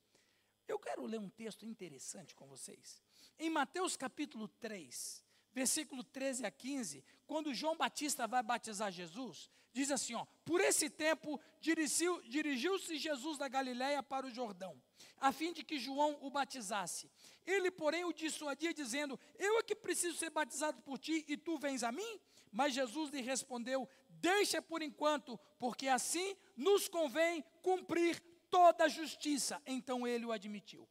[0.66, 3.02] Eu quero ler um texto interessante com vocês.
[3.38, 9.90] Em Mateus capítulo 3, versículo 13 a 15, quando João Batista vai batizar Jesus, diz
[9.90, 14.80] assim: ó, por esse tempo dirigiu-se dirigiu Jesus da Galiléia para o Jordão,
[15.18, 17.10] a fim de que João o batizasse.
[17.46, 21.58] Ele, porém, o dissuadia, dizendo: Eu é que preciso ser batizado por ti e tu
[21.58, 22.20] vens a mim?
[22.52, 29.60] Mas Jesus lhe respondeu: Deixa por enquanto, porque assim nos convém cumprir toda a justiça.
[29.66, 30.88] Então ele o admitiu.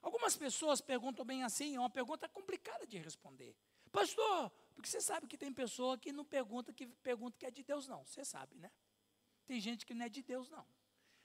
[0.00, 3.54] Algumas pessoas perguntam bem assim, é uma pergunta complicada de responder.
[3.92, 7.62] Pastor, porque você sabe que tem pessoa que não pergunta que pergunta que é de
[7.62, 8.04] Deus, não.
[8.04, 8.70] Você sabe, né?
[9.46, 10.66] Tem gente que não é de Deus, não.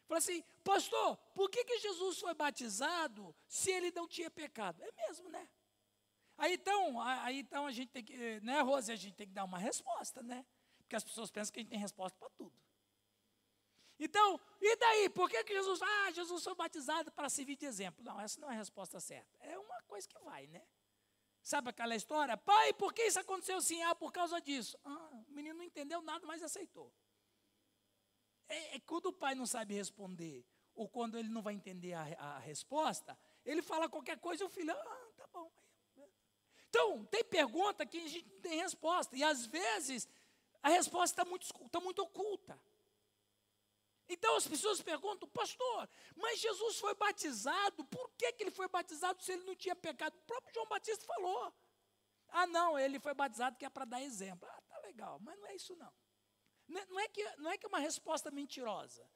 [0.07, 4.81] Fala assim, pastor, por que, que Jesus foi batizado se ele não tinha pecado?
[4.81, 5.47] É mesmo, né?
[6.37, 9.43] Aí então, aí então a gente tem que, né, Rose, a gente tem que dar
[9.43, 10.45] uma resposta, né?
[10.77, 12.53] Porque as pessoas pensam que a gente tem resposta para tudo.
[13.99, 15.09] Então, e daí?
[15.09, 18.03] Por que, que Jesus, ah, Jesus foi batizado para servir de exemplo?
[18.03, 19.35] Não, essa não é a resposta certa.
[19.41, 20.61] É uma coisa que vai, né?
[21.47, 22.35] Sabe aquela história?
[22.35, 23.81] Pai, por que isso aconteceu assim?
[23.83, 24.77] Ah, por causa disso.
[24.83, 26.93] Ah, o menino não entendeu nada, mas aceitou.
[28.49, 32.01] É, é quando o pai não sabe responder, ou quando ele não vai entender a,
[32.01, 35.49] a resposta, ele fala qualquer coisa e o filho, ah, tá bom.
[36.67, 39.15] Então, tem pergunta que a gente tem resposta.
[39.15, 40.05] E às vezes
[40.61, 42.59] a resposta está muito, tá muito oculta.
[44.09, 49.21] Então as pessoas perguntam, pastor, mas Jesus foi batizado, por que, que ele foi batizado
[49.21, 50.15] se ele não tinha pecado?
[50.15, 51.53] O próprio João Batista falou.
[52.29, 54.47] Ah, não, ele foi batizado que é para dar exemplo.
[54.49, 55.93] Ah, tá legal, mas não é isso não.
[56.67, 59.09] Não é que, não é que é uma resposta mentirosa,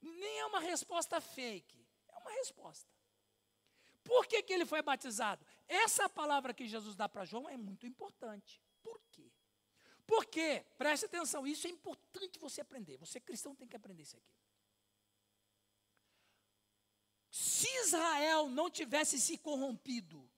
[0.00, 2.90] nem é uma resposta fake, é uma resposta.
[4.02, 5.44] Por que, que ele foi batizado?
[5.68, 8.62] Essa palavra que Jesus dá para João é muito importante.
[8.82, 9.30] Por quê?
[10.06, 12.96] Porque, preste atenção, isso é importante você aprender.
[12.98, 14.34] Você cristão tem que aprender isso aqui.
[17.30, 20.30] Se Israel não tivesse se corrompido,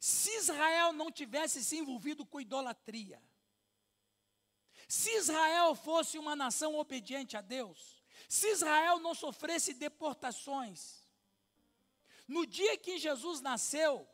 [0.00, 3.22] se Israel não tivesse se envolvido com idolatria,
[4.88, 11.06] se Israel fosse uma nação obediente a Deus, se Israel não sofresse deportações,
[12.26, 14.08] no dia que Jesus nasceu,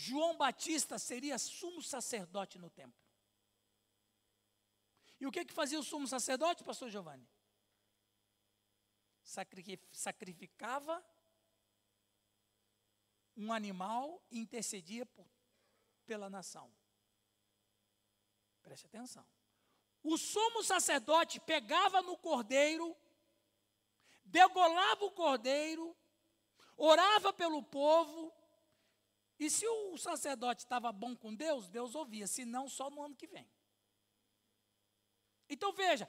[0.00, 2.98] João Batista seria sumo sacerdote no templo.
[5.20, 7.28] E o que, que fazia o sumo sacerdote, pastor Giovanni?
[9.92, 11.04] Sacrificava
[13.36, 15.26] um animal e intercedia por,
[16.06, 16.72] pela nação.
[18.62, 19.26] Preste atenção.
[20.02, 22.96] O sumo sacerdote pegava no cordeiro,
[24.24, 25.94] degolava o cordeiro,
[26.74, 28.39] orava pelo povo,
[29.40, 33.16] e se o sacerdote estava bom com Deus, Deus ouvia, se não, só no ano
[33.16, 33.50] que vem.
[35.48, 36.06] Então veja,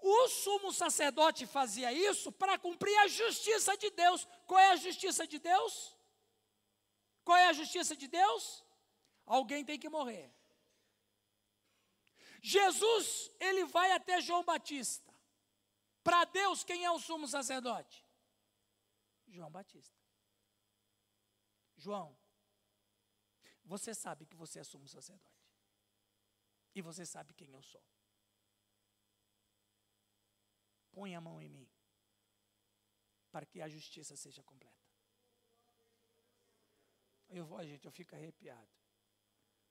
[0.00, 4.28] o sumo sacerdote fazia isso para cumprir a justiça de Deus.
[4.46, 5.96] Qual é a justiça de Deus?
[7.24, 8.64] Qual é a justiça de Deus?
[9.26, 10.32] Alguém tem que morrer.
[12.40, 15.12] Jesus, ele vai até João Batista.
[16.04, 18.06] Para Deus, quem é o sumo sacerdote?
[19.26, 19.98] João Batista.
[21.76, 22.16] João,
[23.68, 25.46] você sabe que você é sumo sacerdote.
[26.74, 27.84] E você sabe quem eu sou.
[30.90, 31.68] Põe a mão em mim,
[33.30, 34.88] para que a justiça seja completa.
[37.28, 38.72] Eu vou, gente, eu fico arrepiado.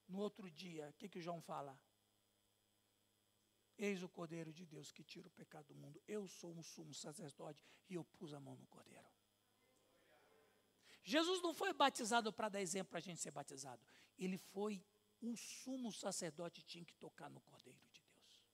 [0.07, 1.77] No outro dia, o que, que o João fala?
[3.79, 5.99] Eis o Cordeiro de Deus que tira o pecado do mundo.
[6.07, 9.16] Eu sou um sumo sacerdote e eu pus a mão no Cordeiro.
[11.07, 13.81] Jesus não foi batizado para dar exemplo para a gente ser batizado.
[14.19, 14.83] Ele foi
[15.21, 18.45] o sumo sacerdote tinha que tocar no Cordeiro de Deus.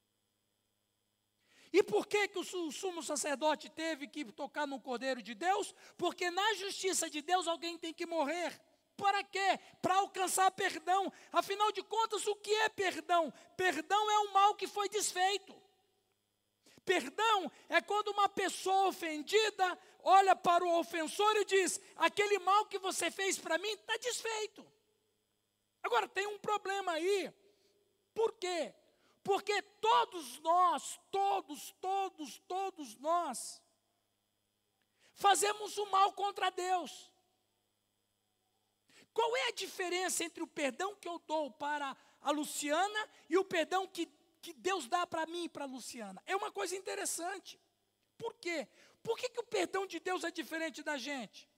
[1.73, 5.73] E por que, que o sumo sacerdote teve que tocar no Cordeiro de Deus?
[5.97, 8.61] Porque na justiça de Deus alguém tem que morrer.
[8.95, 9.59] Para quê?
[9.81, 11.11] Para alcançar perdão.
[11.31, 13.33] Afinal de contas, o que é perdão?
[13.57, 15.59] Perdão é um mal que foi desfeito.
[16.85, 22.77] Perdão é quando uma pessoa ofendida olha para o ofensor e diz: aquele mal que
[22.77, 24.65] você fez para mim está desfeito.
[25.81, 27.33] Agora, tem um problema aí.
[28.13, 28.73] Por quê?
[29.23, 33.61] Porque todos nós, todos, todos, todos nós,
[35.15, 37.11] fazemos o mal contra Deus.
[39.13, 43.45] Qual é a diferença entre o perdão que eu dou para a Luciana e o
[43.45, 44.07] perdão que
[44.43, 46.21] que Deus dá para mim e para a Luciana.
[46.25, 47.57] É uma coisa interessante.
[48.17, 48.67] Por quê?
[49.03, 51.49] Por que, que o perdão de Deus é diferente da gente?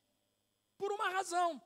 [0.77, 1.62] Por uma razão,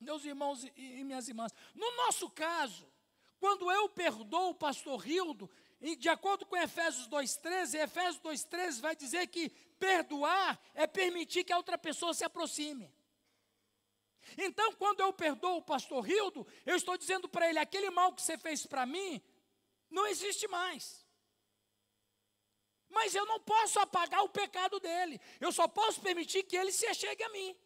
[0.00, 1.54] meus irmãos e, e minhas irmãs.
[1.74, 2.90] No nosso caso,
[3.38, 5.48] quando eu perdoo o pastor Rildo,
[5.80, 11.56] de acordo com Efésios 2,13, Efésios 2,13 vai dizer que perdoar é permitir que a
[11.56, 12.92] outra pessoa se aproxime.
[14.36, 18.20] Então, quando eu perdoo o pastor Rildo, eu estou dizendo para ele: aquele mal que
[18.20, 19.22] você fez para mim,
[19.88, 21.06] não existe mais.
[22.98, 25.20] Mas eu não posso apagar o pecado dele.
[25.40, 27.56] Eu só posso permitir que ele se achegue a mim.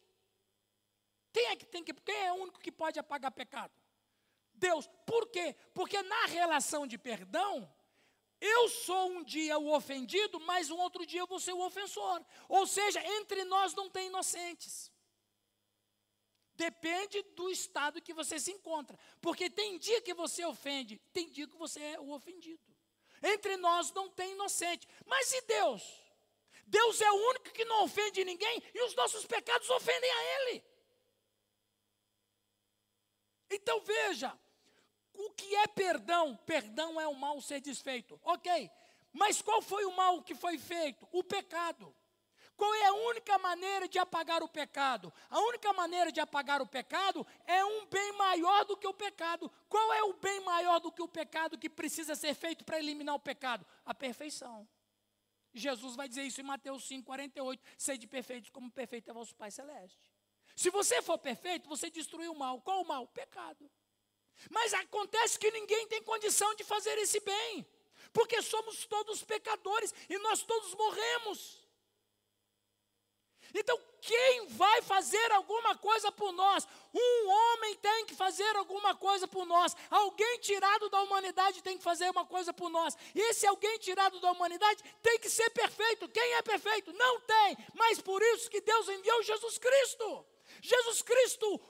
[1.32, 3.72] Quem é que tem que, quem é o único que pode apagar pecado?
[4.52, 4.86] Deus.
[5.06, 5.56] Por quê?
[5.72, 7.52] Porque na relação de perdão,
[8.40, 12.22] eu sou um dia o ofendido, mas um outro dia eu vou ser o ofensor.
[12.46, 14.92] Ou seja, entre nós não tem inocentes.
[16.54, 18.98] Depende do estado que você se encontra.
[19.22, 22.71] Porque tem dia que você ofende, tem dia que você é o ofendido.
[23.22, 24.88] Entre nós não tem inocente.
[25.06, 25.82] Mas e Deus?
[26.66, 30.64] Deus é o único que não ofende ninguém e os nossos pecados ofendem a Ele.
[33.50, 34.36] Então veja,
[35.12, 36.36] o que é perdão?
[36.46, 38.18] Perdão é o mal ser desfeito.
[38.24, 38.70] Ok,
[39.12, 41.06] mas qual foi o mal que foi feito?
[41.12, 41.94] O pecado.
[42.56, 45.12] Qual é a única maneira de apagar o pecado?
[45.30, 49.50] A única maneira de apagar o pecado é um bem maior do que o pecado.
[49.68, 53.14] Qual é o bem maior do que o pecado que precisa ser feito para eliminar
[53.14, 53.66] o pecado?
[53.84, 54.68] A perfeição.
[55.54, 57.60] Jesus vai dizer isso em Mateus 5,48.
[57.76, 60.10] Sede perfeitos como perfeito é vosso Pai Celeste.
[60.54, 62.60] Se você for perfeito, você destruiu o mal.
[62.60, 63.04] Qual o mal?
[63.04, 63.70] O pecado.
[64.50, 67.66] Mas acontece que ninguém tem condição de fazer esse bem,
[68.12, 71.61] porque somos todos pecadores e nós todos morremos.
[73.54, 76.66] Então, quem vai fazer alguma coisa por nós?
[76.92, 79.76] Um homem tem que fazer alguma coisa por nós.
[79.90, 82.96] Alguém tirado da humanidade tem que fazer uma coisa por nós.
[83.14, 86.08] E esse alguém tirado da humanidade tem que ser perfeito.
[86.08, 86.92] Quem é perfeito?
[86.92, 87.56] Não tem.
[87.74, 90.26] Mas por isso que Deus enviou Jesus Cristo.
[90.60, 91.60] Jesus Cristo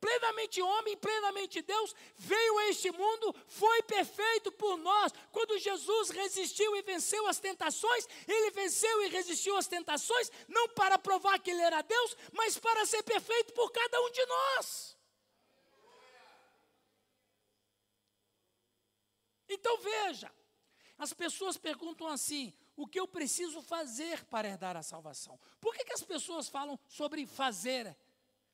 [0.00, 5.12] plenamente homem, plenamente Deus, veio a este mundo, foi perfeito por nós.
[5.30, 10.98] Quando Jesus resistiu e venceu as tentações, ele venceu e resistiu às tentações, não para
[10.98, 14.96] provar que ele era Deus, mas para ser perfeito por cada um de nós.
[19.48, 20.32] Então veja,
[20.98, 25.38] as pessoas perguntam assim: o que eu preciso fazer para herdar a salvação?
[25.60, 27.94] Por que, que as pessoas falam sobre fazer?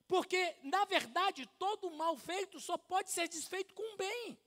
[0.08, 4.38] Porque, na verdade, todo mal feito só pode ser desfeito com bem.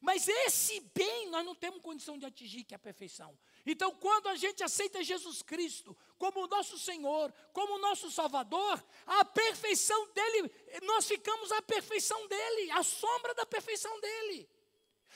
[0.00, 3.36] Mas esse bem nós não temos condição de atingir, que é a perfeição.
[3.66, 10.06] Então, quando a gente aceita Jesus Cristo como nosso Senhor, como nosso Salvador, a perfeição
[10.12, 10.52] dele,
[10.82, 14.48] nós ficamos a perfeição dele, a sombra da perfeição dele.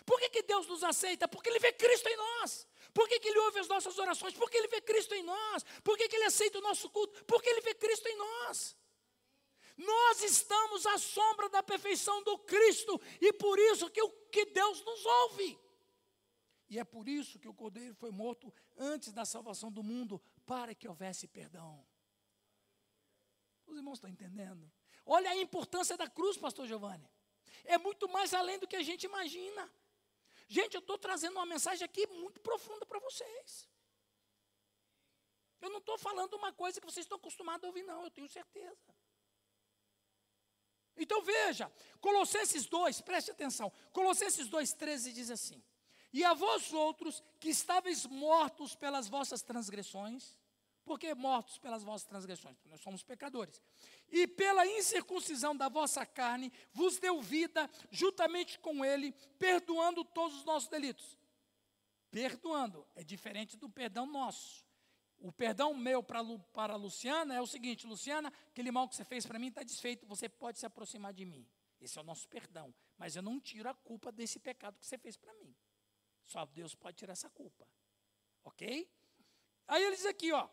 [0.05, 1.29] Por que, que Deus nos aceita?
[1.29, 2.67] Porque Ele vê Cristo em nós.
[2.93, 4.35] Por que, que Ele ouve as nossas orações?
[4.35, 5.65] Porque Ele vê Cristo em nós.
[5.83, 7.25] Por que, que Ele aceita o nosso culto?
[7.25, 8.77] Porque Ele vê Cristo em nós.
[9.77, 14.85] Nós estamos à sombra da perfeição do Cristo e por isso que, o, que Deus
[14.85, 15.59] nos ouve.
[16.69, 20.75] E é por isso que o Cordeiro foi morto antes da salvação do mundo, para
[20.75, 21.85] que houvesse perdão.
[23.67, 24.71] Os irmãos estão entendendo?
[25.05, 27.11] Olha a importância da cruz, pastor Giovanni.
[27.65, 29.71] É muito mais além do que a gente imagina.
[30.49, 33.69] Gente, eu estou trazendo uma mensagem aqui muito profunda para vocês.
[35.61, 38.29] Eu não estou falando uma coisa que vocês estão acostumados a ouvir, não, eu tenho
[38.29, 38.94] certeza.
[40.97, 41.71] Então veja,
[42.01, 43.73] Colossenses 2, preste atenção.
[43.93, 45.63] Colossenses 2, 13 diz assim:
[46.13, 50.37] E a vós outros que estáveis mortos pelas vossas transgressões,
[50.85, 52.57] por que mortos pelas vossas transgressões?
[52.57, 53.63] Porque nós somos pecadores.
[54.11, 60.45] E pela incircuncisão da vossa carne, vos deu vida juntamente com ele, perdoando todos os
[60.45, 61.19] nossos delitos.
[62.11, 64.64] Perdoando é diferente do perdão nosso.
[65.25, 69.25] O perdão meu para a Luciana é o seguinte: Luciana, aquele mal que você fez
[69.25, 71.49] para mim está desfeito, você pode se aproximar de mim.
[71.81, 72.75] Esse é o nosso perdão.
[72.99, 75.57] Mas eu não tiro a culpa desse pecado que você fez para mim.
[76.27, 77.67] Só Deus pode tirar essa culpa.
[78.45, 78.87] Ok?
[79.67, 80.47] Aí ele diz aqui, ó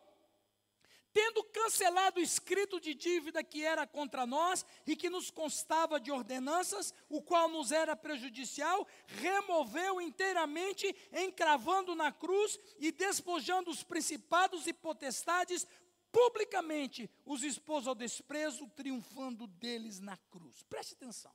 [1.14, 6.12] tendo cancelado o escrito de dívida que era contra nós e que nos constava de
[6.12, 14.68] ordenanças, o qual nos era prejudicial, removeu inteiramente, encravando na cruz e despojando os principados
[14.68, 15.68] e potestades,
[16.12, 20.64] publicamente os expôs ao desprezo, triunfando deles na cruz.
[20.64, 21.32] Preste atenção.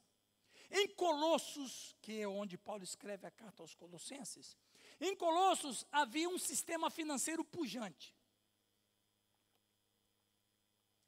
[0.70, 4.56] Em Colossos, que é onde Paulo escreve a carta aos Colossenses,
[5.00, 8.15] em Colossos havia um sistema financeiro pujante.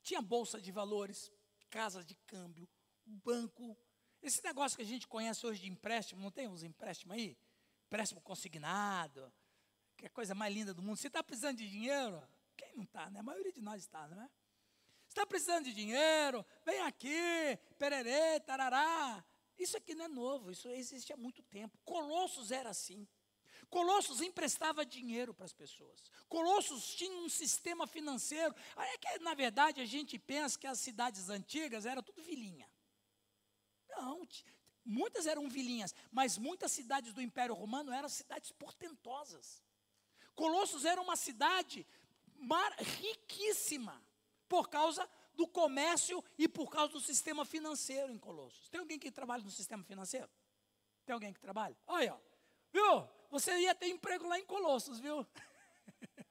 [0.09, 1.31] Tinha bolsa de valores,
[1.69, 2.67] casas de câmbio,
[3.05, 3.77] banco.
[4.23, 7.37] Esse negócio que a gente conhece hoje de empréstimo, não tem uns empréstimos aí?
[7.85, 9.31] Empréstimo consignado,
[9.99, 10.97] que é a coisa mais linda do mundo.
[10.97, 12.27] Você está precisando de dinheiro?
[12.57, 13.21] Quem não está, né?
[13.21, 14.31] A maioria de nós está, não é?
[15.05, 16.43] Você está precisando de dinheiro?
[16.65, 19.23] Vem aqui, pererê, tarará.
[19.59, 21.77] Isso aqui não é novo, isso existe há muito tempo.
[21.85, 23.07] Colossos era assim.
[23.71, 26.11] Colossos emprestava dinheiro para as pessoas.
[26.29, 28.55] Colossos tinha um sistema financeiro.
[28.77, 32.71] É que, na verdade, a gente pensa que as cidades antigas eram tudo vilinha.
[33.91, 34.27] Não,
[34.85, 39.63] muitas eram vilinhas, mas muitas cidades do Império Romano eram cidades portentosas.
[40.35, 41.87] Colossos era uma cidade
[43.01, 44.03] riquíssima
[44.49, 48.69] por causa do comércio e por causa do sistema financeiro em Colossos.
[48.69, 50.31] Tem alguém que trabalha no sistema financeiro?
[51.05, 51.77] Tem alguém que trabalha?
[51.87, 52.19] Olha,
[52.73, 53.09] Viu?
[53.31, 55.27] Você ia ter emprego lá em Colossos, viu?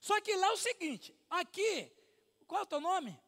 [0.00, 1.92] Só que lá é o seguinte, aqui,
[2.46, 3.18] qual é o teu nome?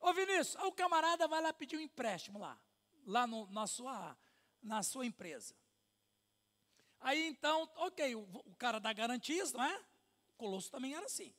[0.00, 2.58] Ô Vinícius, o camarada vai lá pedir um empréstimo lá,
[3.04, 4.16] lá no, na, sua,
[4.62, 5.54] na sua empresa.
[7.00, 9.84] Aí então, ok, o, o cara dá garantias, não é?
[10.36, 11.34] Colosso também era assim.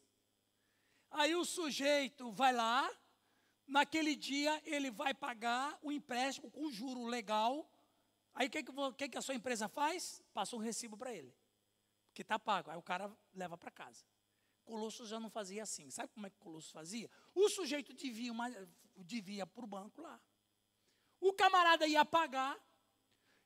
[1.11, 2.89] Aí o sujeito vai lá,
[3.65, 7.69] naquele dia ele vai pagar o empréstimo com juro legal.
[8.39, 10.23] Aí o que, que, que, a sua empresa faz?
[10.33, 11.35] Passa um recibo para ele,
[12.13, 12.71] que está pago.
[12.71, 14.05] Aí o cara leva para casa.
[14.63, 15.91] Colosso já não fazia assim.
[15.91, 17.11] Sabe como é que Colosso fazia?
[17.35, 18.49] O sujeito devia, uma,
[18.95, 20.21] devia para o banco lá.
[21.19, 22.57] O camarada ia pagar.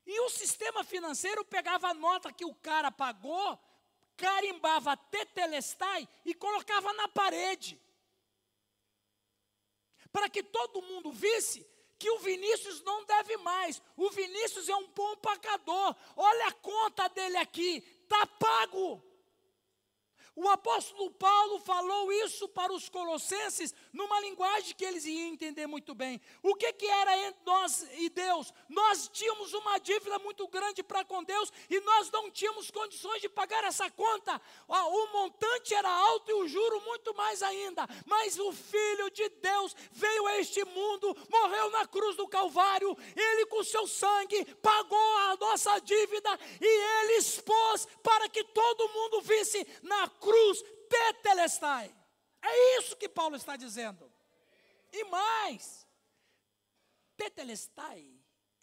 [0.06, 3.58] E o sistema financeiro pegava a nota que o cara pagou,
[4.16, 7.82] carimbava tetelestai e colocava na parede.
[10.12, 11.66] Para que todo mundo visse
[11.98, 13.80] que o Vinícius não deve mais.
[13.96, 15.94] O Vinícius é um bom pagador.
[16.16, 19.02] Olha a conta dele aqui, está pago.
[20.36, 25.94] O apóstolo Paulo falou isso para os colossenses numa linguagem que eles iam entender muito
[25.94, 26.20] bem.
[26.42, 28.52] O que, que era entre nós e Deus?
[28.68, 33.28] Nós tínhamos uma dívida muito grande para com Deus e nós não tínhamos condições de
[33.28, 34.40] pagar essa conta.
[34.66, 37.86] O montante era alto e o juro muito mais ainda.
[38.04, 43.46] Mas o Filho de Deus veio a este mundo, morreu na cruz do Calvário, ele
[43.46, 49.64] com seu sangue pagou a nossa dívida e ele expôs para que todo mundo visse
[49.82, 50.23] na cruz,
[50.88, 51.94] tetelestai.
[52.42, 54.10] É isso que Paulo está dizendo.
[54.92, 55.86] E mais,
[57.16, 58.14] tetelestai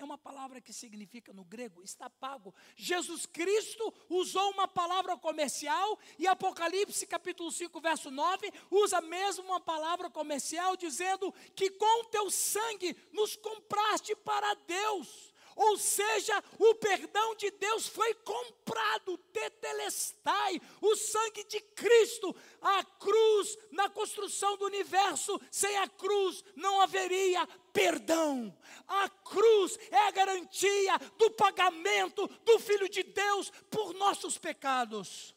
[0.02, 2.54] é uma palavra que significa no grego está pago.
[2.76, 9.60] Jesus Cristo usou uma palavra comercial e Apocalipse capítulo 5, verso 9, usa mesmo uma
[9.60, 15.31] palavra comercial dizendo que com teu sangue nos compraste para Deus.
[15.56, 23.58] Ou seja, o perdão de Deus foi comprado, tetelestai, o sangue de Cristo, a cruz
[23.72, 28.56] na construção do universo, sem a cruz não haveria perdão.
[28.88, 35.36] A cruz é a garantia do pagamento do Filho de Deus por nossos pecados.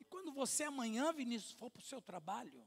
[0.00, 2.66] E quando você amanhã, Vinícius, for para o seu trabalho,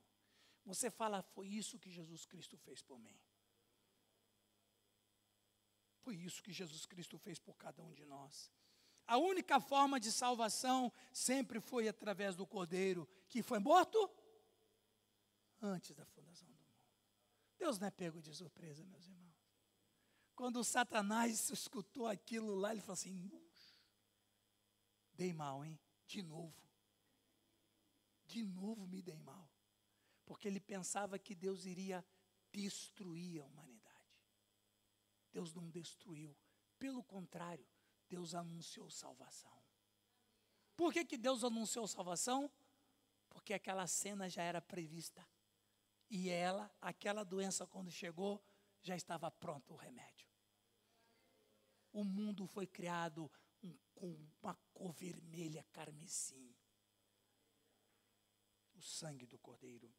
[0.65, 3.17] você fala, foi isso que Jesus Cristo fez por mim.
[6.01, 8.51] Foi isso que Jesus Cristo fez por cada um de nós.
[9.07, 14.09] A única forma de salvação sempre foi através do Cordeiro, que foi morto
[15.61, 16.61] antes da fundação do mundo.
[17.57, 19.21] Deus não é pego de surpresa, meus irmãos.
[20.33, 23.29] Quando o Satanás escutou aquilo lá, ele falou assim:
[25.13, 25.79] dei mal, hein?
[26.07, 26.55] De novo.
[28.25, 29.47] De novo me dei mal.
[30.25, 32.03] Porque ele pensava que Deus iria
[32.51, 33.80] destruir a humanidade.
[35.31, 36.35] Deus não destruiu.
[36.77, 37.65] Pelo contrário,
[38.09, 39.61] Deus anunciou salvação.
[40.75, 42.51] Por que, que Deus anunciou salvação?
[43.29, 45.25] Porque aquela cena já era prevista.
[46.09, 48.43] E ela, aquela doença, quando chegou,
[48.81, 50.27] já estava pronto o remédio.
[51.93, 53.31] O mundo foi criado
[53.93, 56.53] com uma cor vermelha carmesim.
[58.73, 59.93] O sangue do Cordeiro.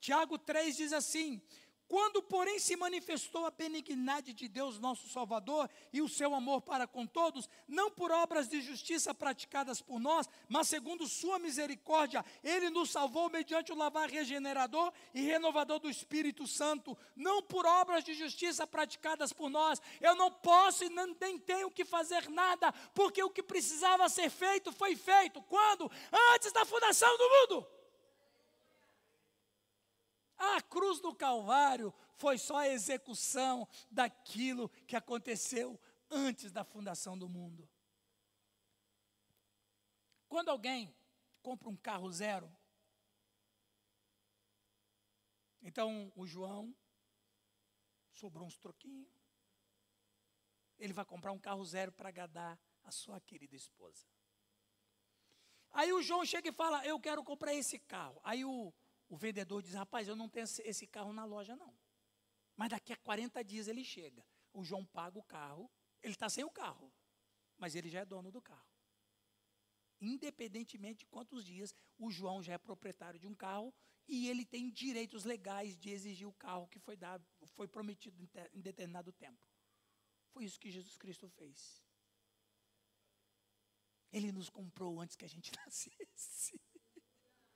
[0.00, 1.42] Tiago 3 diz assim:
[1.88, 6.86] quando, porém, se manifestou a benignidade de Deus, nosso Salvador, e o seu amor para
[6.86, 12.70] com todos, não por obras de justiça praticadas por nós, mas segundo Sua misericórdia, Ele
[12.70, 18.14] nos salvou mediante o lavar regenerador e renovador do Espírito Santo, não por obras de
[18.14, 19.80] justiça praticadas por nós.
[20.00, 24.72] Eu não posso e nem tenho que fazer nada, porque o que precisava ser feito
[24.72, 25.40] foi feito.
[25.42, 25.90] Quando?
[26.34, 27.75] Antes da fundação do mundo.
[30.38, 35.80] A cruz do Calvário foi só a execução daquilo que aconteceu
[36.10, 37.68] antes da fundação do mundo.
[40.28, 40.94] Quando alguém
[41.42, 42.50] compra um carro zero,
[45.62, 46.74] então o João
[48.10, 49.08] sobrou uns troquinhos,
[50.78, 54.06] ele vai comprar um carro zero para agradar a sua querida esposa.
[55.70, 58.20] Aí o João chega e fala: Eu quero comprar esse carro.
[58.22, 58.72] Aí o,
[59.08, 61.74] o vendedor diz: Rapaz, eu não tenho esse carro na loja, não.
[62.56, 64.24] Mas daqui a 40 dias ele chega.
[64.52, 65.70] O João paga o carro,
[66.02, 66.92] ele está sem o carro,
[67.58, 68.66] mas ele já é dono do carro.
[70.00, 73.74] Independentemente de quantos dias, o João já é proprietário de um carro
[74.08, 78.16] e ele tem direitos legais de exigir o carro que foi dado, foi prometido
[78.52, 79.40] em determinado tempo.
[80.32, 81.82] Foi isso que Jesus Cristo fez.
[84.12, 86.60] Ele nos comprou antes que a gente nascesse.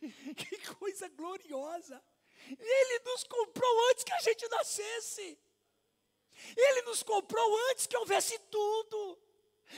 [0.36, 2.02] Que coisa gloriosa!
[2.48, 5.38] Ele nos comprou antes que a gente nascesse.
[6.56, 9.18] Ele nos comprou antes que houvesse tudo.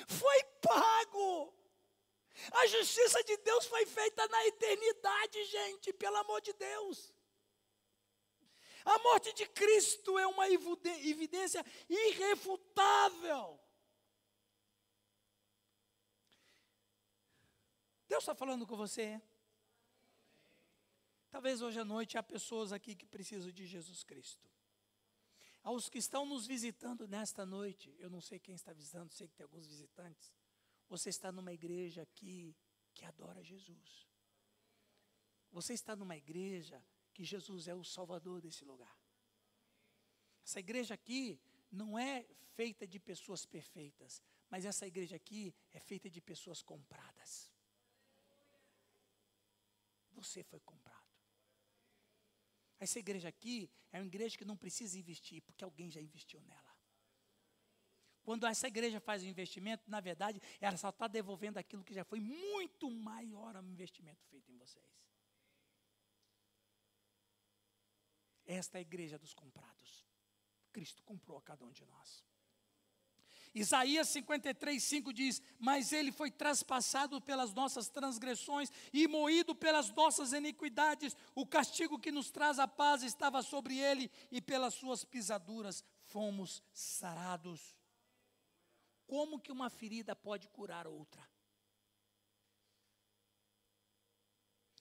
[0.06, 1.52] Foi pago.
[2.52, 7.12] A justiça de Deus foi feita na eternidade, gente, pelo amor de Deus.
[8.84, 13.60] A morte de Cristo é uma evidência irrefutável.
[18.08, 19.20] Deus está falando com você.
[21.32, 24.46] Talvez hoje à noite há pessoas aqui que precisam de Jesus Cristo.
[25.62, 29.34] Aos que estão nos visitando nesta noite, eu não sei quem está visitando, sei que
[29.34, 30.30] tem alguns visitantes.
[30.90, 32.54] Você está numa igreja aqui
[32.92, 34.06] que adora Jesus.
[35.50, 38.94] Você está numa igreja que Jesus é o Salvador desse lugar.
[40.44, 42.26] Essa igreja aqui não é
[42.56, 47.50] feita de pessoas perfeitas, mas essa igreja aqui é feita de pessoas compradas.
[50.10, 51.01] Você foi comprado.
[52.82, 56.76] Essa igreja aqui é uma igreja que não precisa investir, porque alguém já investiu nela.
[58.24, 62.02] Quando essa igreja faz o investimento, na verdade, ela só está devolvendo aquilo que já
[62.02, 64.84] foi muito maior ao investimento feito em vocês.
[68.44, 70.04] Esta é a igreja dos comprados.
[70.72, 72.24] Cristo comprou a cada um de nós.
[73.54, 80.32] Isaías 53, 5 diz: Mas ele foi traspassado pelas nossas transgressões e moído pelas nossas
[80.32, 81.14] iniquidades.
[81.34, 86.62] O castigo que nos traz a paz estava sobre ele, e pelas suas pisaduras fomos
[86.72, 87.76] sarados.
[89.06, 91.22] Como que uma ferida pode curar outra?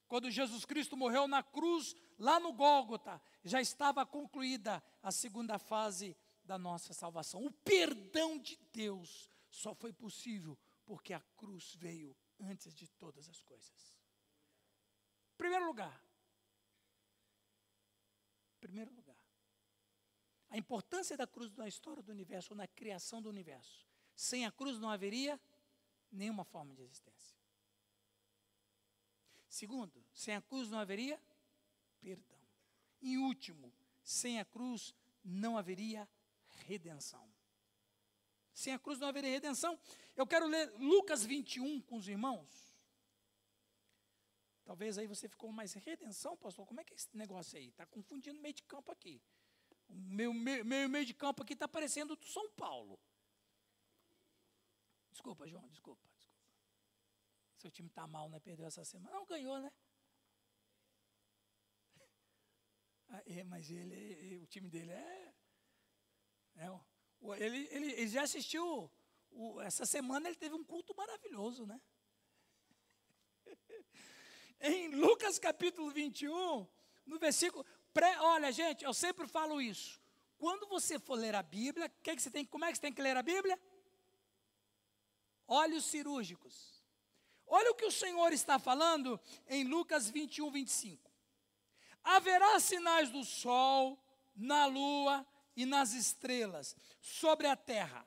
[0.08, 6.16] Quando Jesus Cristo morreu na cruz, lá no Gólgota, já estava concluída a segunda fase
[6.44, 7.46] da nossa salvação.
[7.46, 13.42] O perdão de Deus só foi possível porque a cruz veio antes de todas as
[13.42, 13.96] coisas.
[15.38, 16.04] Primeiro lugar.
[18.60, 19.18] Primeiro lugar.
[20.50, 23.88] A importância da cruz na história do universo, ou na criação do universo.
[24.16, 25.40] Sem a cruz não haveria
[26.12, 27.38] nenhuma forma de existência.
[29.48, 31.22] Segundo, sem a cruz não haveria
[32.00, 32.40] perdão.
[33.02, 33.74] E último,
[34.04, 36.08] sem a cruz não haveria
[36.64, 37.32] redenção.
[38.54, 39.80] Sem a cruz não haveria redenção.
[40.16, 42.72] Eu quero ler Lucas 21 com os irmãos.
[44.64, 46.66] Talvez aí você ficou mais redenção, pastor.
[46.66, 47.68] Como é que é esse negócio aí?
[47.68, 49.22] Está confundindo meio de campo aqui.
[49.88, 53.00] O meu, meu, meu meio de campo aqui está parecendo do São Paulo.
[55.12, 56.42] Desculpa, João, desculpa, desculpa.
[57.58, 58.40] Seu time está mal, né?
[58.40, 59.14] Perdeu essa semana.
[59.14, 59.72] Não, ganhou, né?
[63.14, 65.34] Ah, é, mas ele, o time dele é é,
[67.38, 68.92] ele, ele, ele, já assistiu,
[69.32, 71.80] o, essa semana ele teve um culto maravilhoso, né?
[74.60, 76.68] em Lucas capítulo 21,
[77.06, 77.66] no versículo.
[77.94, 80.02] Pré, olha, gente, eu sempre falo isso.
[80.38, 82.94] Quando você for ler a Bíblia, que que você tem, como é que você tem
[82.94, 83.60] que ler a Bíblia?
[85.48, 86.82] Olhos cirúrgicos.
[87.46, 91.12] Olha o que o Senhor está falando em Lucas 21, 25.
[92.04, 94.02] Haverá sinais do sol,
[94.36, 98.06] na lua e nas estrelas, sobre a terra,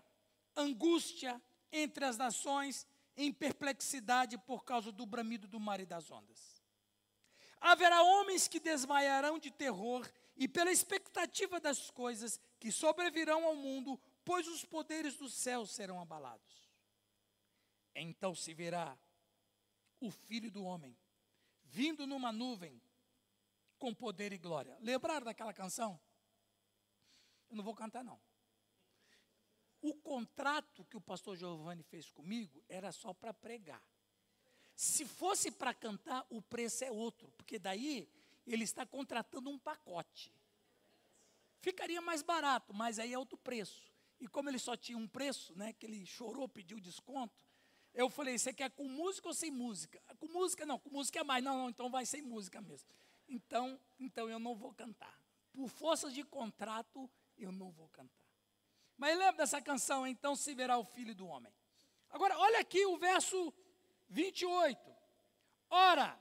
[0.56, 1.40] angústia
[1.70, 2.86] entre as nações,
[3.16, 6.62] em perplexidade por causa do bramido do mar e das ondas.
[7.60, 14.00] Haverá homens que desmaiarão de terror e pela expectativa das coisas que sobrevirão ao mundo,
[14.24, 16.70] pois os poderes do céu serão abalados.
[17.94, 18.98] Então se verá
[20.00, 20.96] o Filho do Homem
[21.64, 22.80] vindo numa nuvem
[23.78, 24.76] com poder e glória.
[24.80, 26.00] Lembraram daquela canção?
[27.50, 28.20] Eu não vou cantar, não.
[29.80, 33.82] O contrato que o pastor Giovanni fez comigo era só para pregar.
[34.74, 38.08] Se fosse para cantar, o preço é outro, porque daí
[38.46, 40.32] ele está contratando um pacote.
[41.60, 43.92] Ficaria mais barato, mas aí é outro preço.
[44.20, 47.44] E como ele só tinha um preço, né, que ele chorou, pediu desconto,
[47.92, 50.02] eu falei: você quer com música ou sem música?
[50.18, 51.44] Com música não, com música é mais.
[51.44, 52.88] Não, não, então vai sem música mesmo.
[53.28, 55.18] Então, então eu não vou cantar.
[55.52, 57.08] Por força de contrato,
[57.38, 58.24] eu não vou cantar.
[58.96, 61.52] Mas lembra dessa canção, então se verá o filho do homem.
[62.10, 63.52] Agora, olha aqui o verso
[64.08, 64.80] 28.
[65.68, 66.18] Ora,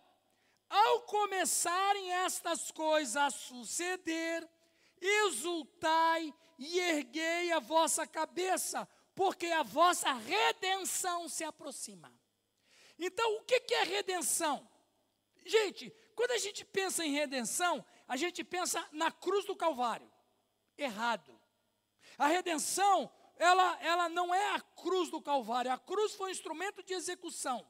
[0.69, 4.47] ao começarem estas coisas a suceder,
[4.99, 12.11] exultai e erguei a vossa cabeça, porque a vossa redenção se aproxima.
[12.97, 14.67] Então, o que é redenção?
[15.45, 20.12] Gente, quando a gente pensa em redenção, a gente pensa na cruz do Calvário
[20.77, 21.39] errado.
[22.17, 26.83] A redenção, ela, ela não é a cruz do Calvário, a cruz foi um instrumento
[26.83, 27.65] de execução.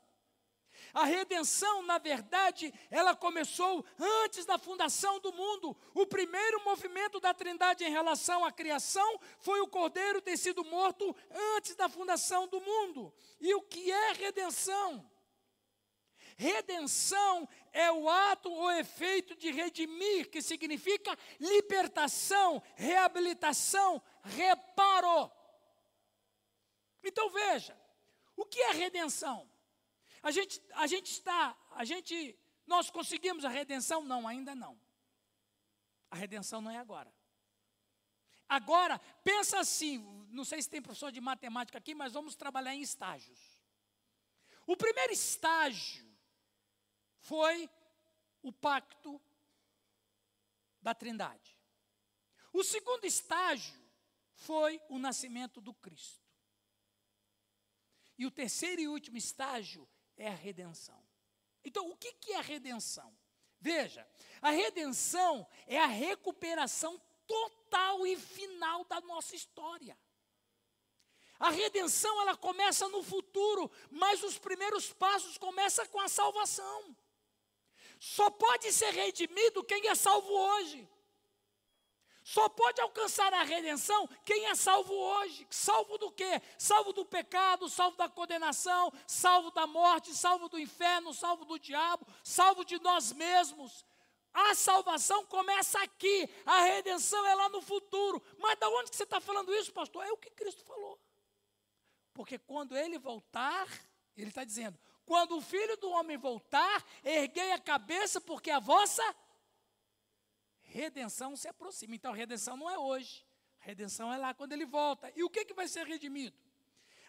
[0.93, 3.85] A redenção, na verdade, ela começou
[4.23, 5.75] antes da fundação do mundo.
[5.93, 11.15] O primeiro movimento da Trindade em relação à criação foi o cordeiro ter sido morto
[11.55, 13.13] antes da fundação do mundo.
[13.39, 15.09] E o que é redenção?
[16.35, 25.31] Redenção é o ato ou efeito de redimir, que significa libertação, reabilitação, reparo.
[27.03, 27.77] Então veja,
[28.35, 29.49] o que é redenção?
[30.21, 34.03] A gente, a gente está, a gente, nós conseguimos a redenção?
[34.03, 34.79] Não, ainda não.
[36.09, 37.13] A redenção não é agora.
[38.47, 39.97] Agora, pensa assim,
[40.29, 43.39] não sei se tem professor de matemática aqui, mas vamos trabalhar em estágios.
[44.65, 46.12] O primeiro estágio
[47.23, 47.69] foi
[48.41, 49.21] o pacto
[50.81, 51.57] da Trindade.
[52.51, 53.81] O segundo estágio
[54.33, 56.21] foi o nascimento do Cristo.
[58.17, 61.01] E o terceiro e último estágio é a redenção.
[61.63, 63.17] Então, o que, é a redenção?
[63.59, 64.05] Veja,
[64.41, 69.97] a redenção é a recuperação total e final da nossa história.
[71.39, 76.95] A redenção ela começa no futuro, mas os primeiros passos começam com a salvação.
[78.03, 80.85] Só pode ser redimido quem é salvo hoje.
[82.21, 85.47] Só pode alcançar a redenção quem é salvo hoje.
[85.49, 86.41] Salvo do quê?
[86.57, 92.05] Salvo do pecado, salvo da condenação, salvo da morte, salvo do inferno, salvo do diabo,
[92.25, 93.85] salvo de nós mesmos.
[94.33, 98.21] A salvação começa aqui, a redenção é lá no futuro.
[98.37, 100.05] Mas da onde você está falando isso, pastor?
[100.05, 100.99] É o que Cristo falou.
[102.13, 103.65] Porque quando ele voltar,
[104.17, 109.03] ele está dizendo: quando o filho do homem voltar, erguei a cabeça, porque a vossa
[110.61, 111.95] redenção se aproxima.
[111.95, 113.25] Então, redenção não é hoje.
[113.61, 115.11] A redenção é lá quando ele volta.
[115.15, 116.37] E o que, que vai ser redimido?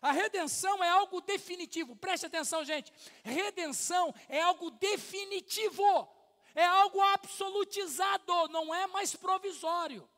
[0.03, 1.97] A redenção é algo definitivo.
[1.97, 2.93] Preste atenção, gente.
[3.23, 5.83] Redenção é algo definitivo.
[6.55, 10.09] É algo absolutizado, não é mais provisório.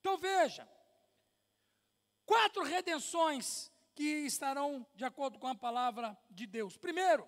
[0.00, 0.68] Então veja:
[2.24, 6.76] quatro redenções que estarão de acordo com a palavra de Deus.
[6.76, 7.26] Primeiro,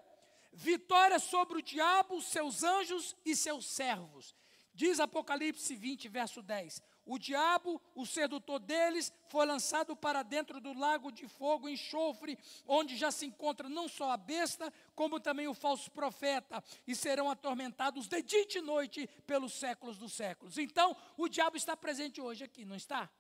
[0.52, 4.36] vitória sobre o diabo, seus anjos e seus servos.
[4.74, 10.74] Diz Apocalipse 20, verso 10: O diabo, o sedutor deles, foi lançado para dentro do
[10.74, 15.48] lago de fogo e enxofre, onde já se encontra não só a besta, como também
[15.48, 20.58] o falso profeta, e serão atormentados de dia e de noite pelos séculos dos séculos.
[20.58, 23.10] Então, o diabo está presente hoje aqui, não está?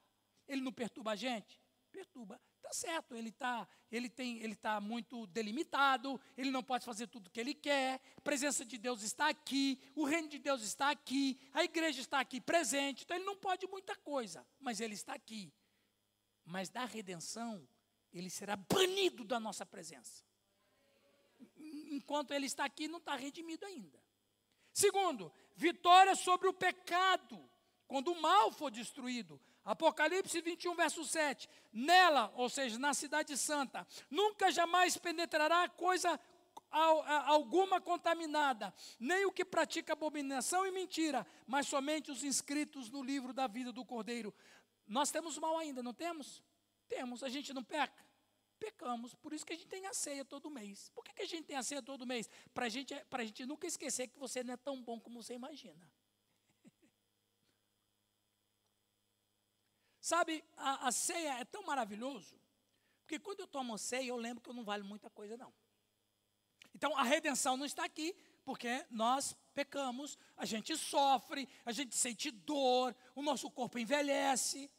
[0.46, 1.58] Ele não perturba a gente?
[1.90, 2.38] Perturba.
[2.68, 7.28] Está certo, ele está ele tem, ele tá muito delimitado, ele não pode fazer tudo
[7.28, 10.90] o que ele quer, a presença de Deus está aqui, o reino de Deus está
[10.90, 15.14] aqui, a igreja está aqui presente, então ele não pode muita coisa, mas ele está
[15.14, 15.50] aqui.
[16.44, 17.66] Mas da redenção,
[18.12, 20.22] ele será banido da nossa presença.
[21.90, 23.98] Enquanto ele está aqui, não está redimido ainda.
[24.74, 27.50] Segundo, vitória sobre o pecado,
[27.86, 29.40] quando o mal for destruído.
[29.68, 31.46] Apocalipse 21, verso 7.
[31.70, 36.18] Nela, ou seja, na cidade santa, nunca jamais penetrará coisa
[36.70, 43.34] alguma contaminada, nem o que pratica abominação e mentira, mas somente os inscritos no livro
[43.34, 44.34] da vida do Cordeiro.
[44.86, 46.42] Nós temos mal ainda, não temos?
[46.88, 48.06] Temos, a gente não peca?
[48.58, 50.90] Pecamos, por isso que a gente tem a ceia todo mês.
[50.94, 52.28] Por que, que a gente tem a ceia todo mês?
[52.54, 55.90] Para gente, a gente nunca esquecer que você não é tão bom como você imagina.
[60.08, 62.40] Sabe, a, a ceia é tão maravilhoso,
[63.02, 65.52] porque quando eu tomo ceia, eu lembro que eu não vale muita coisa, não.
[66.74, 72.30] Então, a redenção não está aqui, porque nós pecamos, a gente sofre, a gente sente
[72.30, 74.70] dor, o nosso corpo envelhece.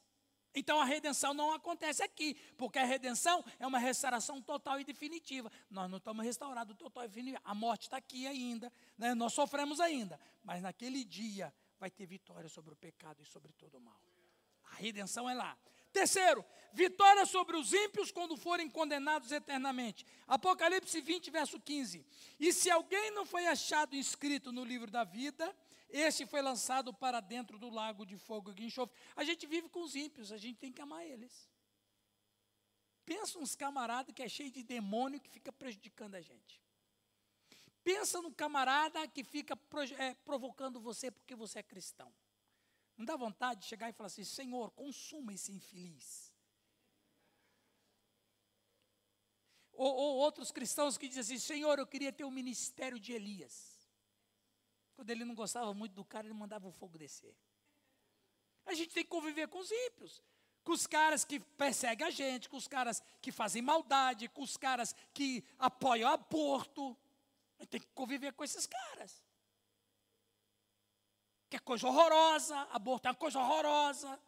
[0.52, 5.52] Então a redenção não acontece aqui, porque a redenção é uma restauração total e definitiva.
[5.70, 7.40] Nós não estamos restaurados total e definitiva.
[7.44, 9.14] A morte está aqui ainda, né?
[9.14, 10.20] nós sofremos ainda.
[10.44, 14.09] Mas naquele dia vai ter vitória sobre o pecado e sobre todo o mal.
[14.80, 15.58] Redenção é lá.
[15.92, 20.06] Terceiro, vitória sobre os ímpios quando forem condenados eternamente.
[20.28, 22.06] Apocalipse 20, verso 15.
[22.40, 25.56] E se alguém não foi achado inscrito no livro da vida,
[25.90, 28.96] esse foi lançado para dentro do lago de fogo e enxofre.
[29.16, 31.50] A gente vive com os ímpios, a gente tem que amar eles.
[33.06, 36.62] Pensa uns camaradas que é cheio de demônio que fica prejudicando a gente.
[37.84, 39.58] Pensa num camarada que fica
[39.98, 42.14] é, provocando você porque você é cristão.
[43.00, 46.36] Não dá vontade de chegar e falar assim: Senhor, consuma esse infeliz.
[49.72, 53.90] Ou, ou, outros cristãos que dizem assim: Senhor, eu queria ter o ministério de Elias.
[54.98, 57.34] Quando ele não gostava muito do cara, ele mandava o fogo descer.
[58.66, 60.22] A gente tem que conviver com os ímpios,
[60.62, 64.58] com os caras que perseguem a gente, com os caras que fazem maldade, com os
[64.58, 66.98] caras que apoiam o aborto.
[67.70, 69.24] tem que conviver com esses caras.
[71.50, 74.20] Que é coisa horrorosa, aborto é uma coisa horrorosa.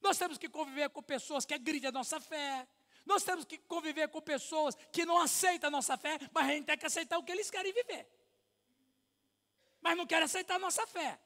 [0.00, 2.66] Nós temos que conviver com pessoas que agridem a nossa fé.
[3.04, 6.66] Nós temos que conviver com pessoas que não aceitam a nossa fé, mas a gente
[6.66, 8.06] tem que aceitar o que eles querem viver.
[9.80, 11.18] Mas não quer aceitar a nossa fé.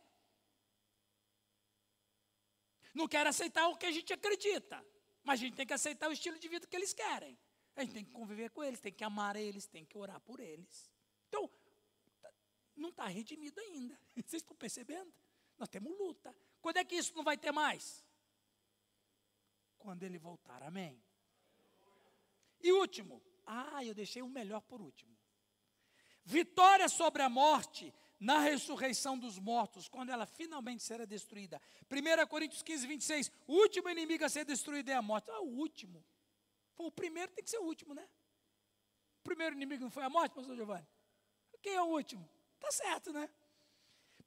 [2.95, 4.85] Não quer aceitar o que a gente acredita.
[5.25, 7.37] Mas a gente tem que aceitar o estilo de vida que eles querem.
[7.75, 10.39] A gente tem que conviver com eles, tem que amar eles, tem que orar por
[10.39, 10.93] eles.
[11.29, 11.51] Então,
[12.77, 13.99] não está redimido ainda.
[14.15, 15.13] Vocês estão percebendo?
[15.59, 16.35] Nós temos luta.
[16.61, 18.05] Quando é que isso não vai ter mais?
[19.79, 20.63] Quando ele voltar.
[20.63, 21.03] Amém.
[22.61, 23.23] E último.
[23.47, 25.15] Ah, eu deixei o melhor por último.
[26.25, 31.61] Vitória sobre a morte na ressurreição dos mortos, quando ela finalmente será destruída.
[31.91, 33.33] 1 Coríntios 15, 26.
[33.47, 35.31] O último inimigo a ser destruído é a morte.
[35.31, 36.03] Ah, o último.
[36.75, 38.09] Foi o primeiro, tem que ser o último, né?
[39.21, 40.87] O primeiro inimigo não foi a morte, pastor Giovanni?
[41.61, 42.29] Quem é o último?
[42.65, 43.29] Tá certo, né?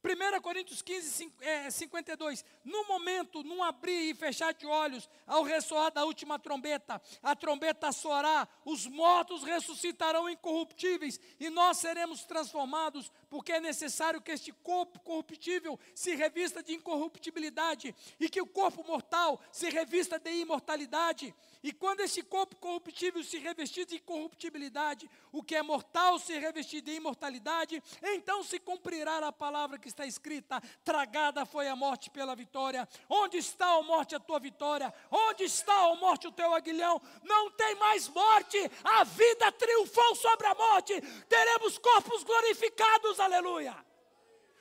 [0.04, 1.34] 1 Coríntios 15,
[1.72, 2.42] 52.
[2.42, 7.36] É, no momento, num abrir e fechar de olhos, ao ressoar da última trombeta, a
[7.36, 14.52] trombeta soará, os mortos ressuscitarão incorruptíveis e nós seremos transformados, porque é necessário que este
[14.52, 21.34] corpo corruptível se revista de incorruptibilidade e que o corpo mortal se revista de imortalidade.
[21.64, 26.82] E quando este corpo corruptível se revestir de incorruptibilidade, o que é mortal se revestir
[26.82, 32.36] de imortalidade, então se cumprirá a palavra que está escrita: tragada foi a morte pela
[32.36, 32.88] vitória.
[33.10, 34.94] Onde está, a morte, a tua vitória?
[35.10, 37.02] Onde está, a morte, o teu aguilhão?
[37.24, 41.02] Não tem mais morte, a vida triunfou sobre a morte.
[41.28, 43.76] Teremos corpos glorificados, aleluia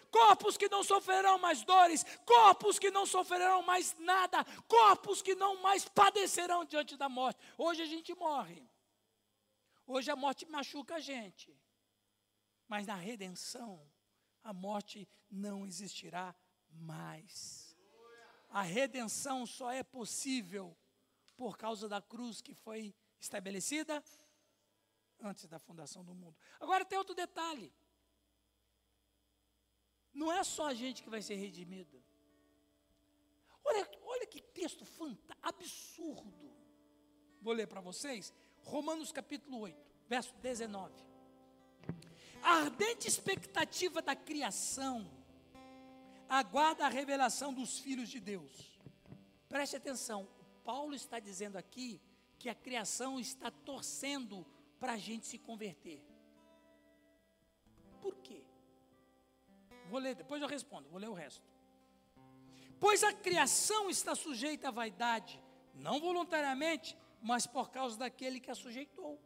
[0.09, 5.61] corpos que não sofrerão mais dores, corpos que não sofrerão mais nada, corpos que não
[5.61, 7.39] mais padecerão diante da morte.
[7.59, 8.66] Hoje a gente morre,
[9.87, 11.55] hoje a morte machuca a gente,
[12.66, 13.87] mas na redenção,
[14.47, 16.35] a morte não existirá
[16.71, 17.77] mais.
[18.49, 20.77] A redenção só é possível
[21.37, 24.03] por causa da cruz que foi estabelecida
[25.21, 26.37] antes da fundação do mundo.
[26.61, 27.75] Agora tem outro detalhe.
[30.15, 32.03] Não é só a gente que vai ser redimido.
[33.65, 36.57] Olha, olha que texto fantástico, absurdo.
[37.43, 38.33] Vou ler para vocês.
[38.59, 41.16] Romanos capítulo 8, verso 19.
[42.47, 45.05] A ardente expectativa da criação
[46.29, 48.79] aguarda a revelação dos filhos de Deus.
[49.49, 50.29] Preste atenção,
[50.63, 52.01] Paulo está dizendo aqui
[52.39, 54.47] que a criação está torcendo
[54.79, 56.01] para a gente se converter.
[58.01, 58.45] Por quê?
[59.91, 61.45] Vou ler, depois eu respondo, vou ler o resto.
[62.79, 65.43] Pois a criação está sujeita à vaidade,
[65.75, 69.21] não voluntariamente, mas por causa daquele que a sujeitou.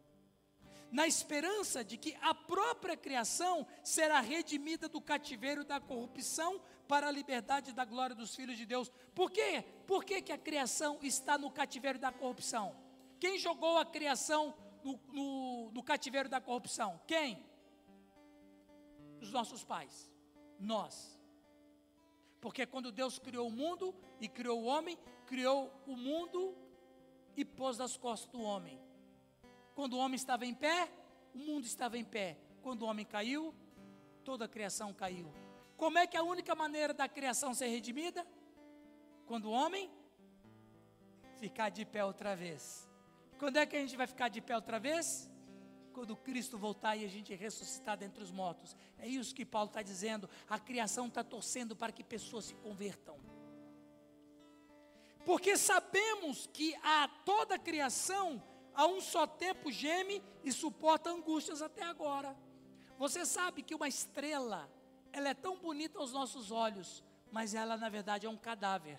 [0.91, 7.13] Na esperança de que a própria criação será redimida do cativeiro da corrupção para a
[7.13, 8.91] liberdade da glória dos filhos de Deus.
[9.15, 9.65] Por quê?
[9.87, 12.77] Por que, que a criação está no cativeiro da corrupção?
[13.21, 17.01] Quem jogou a criação no, no, no cativeiro da corrupção?
[17.07, 17.45] Quem?
[19.21, 20.11] Os nossos pais
[20.59, 21.19] nós.
[22.41, 26.57] Porque quando Deus criou o mundo e criou o homem, criou o mundo
[27.37, 28.80] e pôs nas costas do homem.
[29.81, 30.93] Quando o homem estava em pé,
[31.35, 32.37] o mundo estava em pé.
[32.61, 33.55] Quando o homem caiu,
[34.23, 35.33] toda a criação caiu.
[35.75, 38.27] Como é que a única maneira da criação ser redimida?
[39.25, 39.91] Quando o homem
[41.39, 42.87] ficar de pé outra vez.
[43.39, 45.31] Quando é que a gente vai ficar de pé outra vez?
[45.95, 48.77] quando Cristo voltar e a gente ressuscitar dentre os mortos.
[48.99, 50.29] É isso que Paulo está dizendo.
[50.49, 53.19] A criação está torcendo para que pessoas se convertam.
[55.25, 58.43] Porque sabemos que a toda a criação,
[58.81, 62.35] a um só tempo, geme e suporta angústias até agora.
[62.97, 64.73] Você sabe que uma estrela,
[65.13, 68.99] ela é tão bonita aos nossos olhos, mas ela na verdade é um cadáver.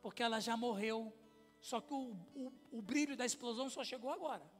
[0.00, 1.12] Porque ela já morreu.
[1.60, 4.50] Só que o, o, o brilho da explosão só chegou agora.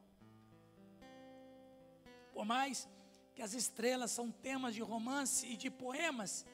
[2.34, 2.86] Por mais
[3.34, 6.44] que as estrelas são temas de romance e de poemas,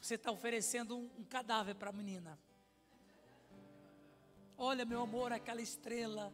[0.00, 2.36] você está oferecendo um, um cadáver para a menina.
[4.56, 6.32] Olha, meu amor, aquela estrela.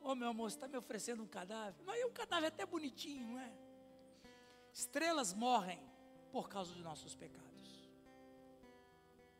[0.00, 1.82] Oh, meu amor, você está me oferecendo um cadáver?
[1.84, 3.52] Mas é um cadáver até bonitinho, não é?
[4.72, 5.80] Estrelas morrem
[6.32, 7.90] por causa dos nossos pecados.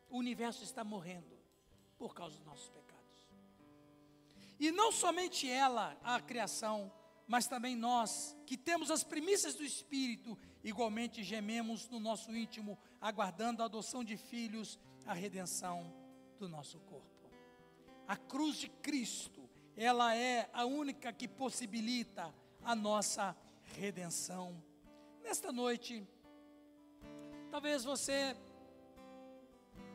[0.09, 1.37] O universo está morrendo
[1.97, 2.85] por causa dos nossos pecados.
[4.59, 6.91] E não somente ela, a criação,
[7.27, 13.61] mas também nós, que temos as primícias do Espírito, igualmente gememos no nosso íntimo, aguardando
[13.61, 15.93] a adoção de filhos, a redenção
[16.39, 17.14] do nosso corpo.
[18.07, 22.33] A cruz de Cristo, ela é a única que possibilita
[22.63, 24.63] a nossa redenção.
[25.23, 26.07] Nesta noite,
[27.49, 28.35] talvez você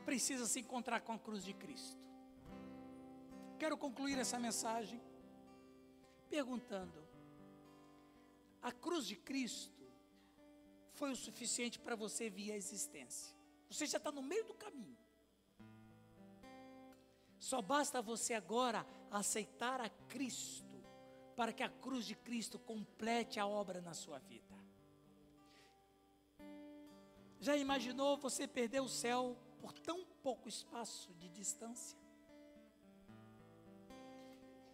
[0.05, 2.01] precisa se encontrar com a cruz de Cristo.
[3.59, 5.01] Quero concluir essa mensagem
[6.29, 7.07] perguntando:
[8.61, 9.85] a cruz de Cristo
[10.95, 13.37] foi o suficiente para você vir à existência?
[13.69, 14.99] Você já está no meio do caminho.
[17.41, 20.85] Só basta você agora aceitar a Cristo
[21.35, 24.55] para que a cruz de Cristo complete a obra na sua vida.
[27.41, 31.99] Já imaginou você perder o céu por tão pouco espaço de distância?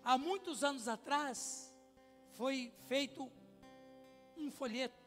[0.02, 1.72] Há muitos anos atrás,
[2.32, 3.30] foi feito
[4.36, 5.06] um folheto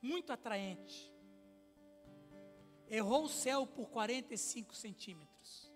[0.00, 1.13] muito atraente.
[2.90, 5.72] Errou o céu por 45 centímetros.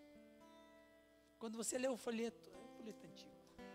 [1.38, 3.32] Quando você lê o folheto, é um folheto antigo.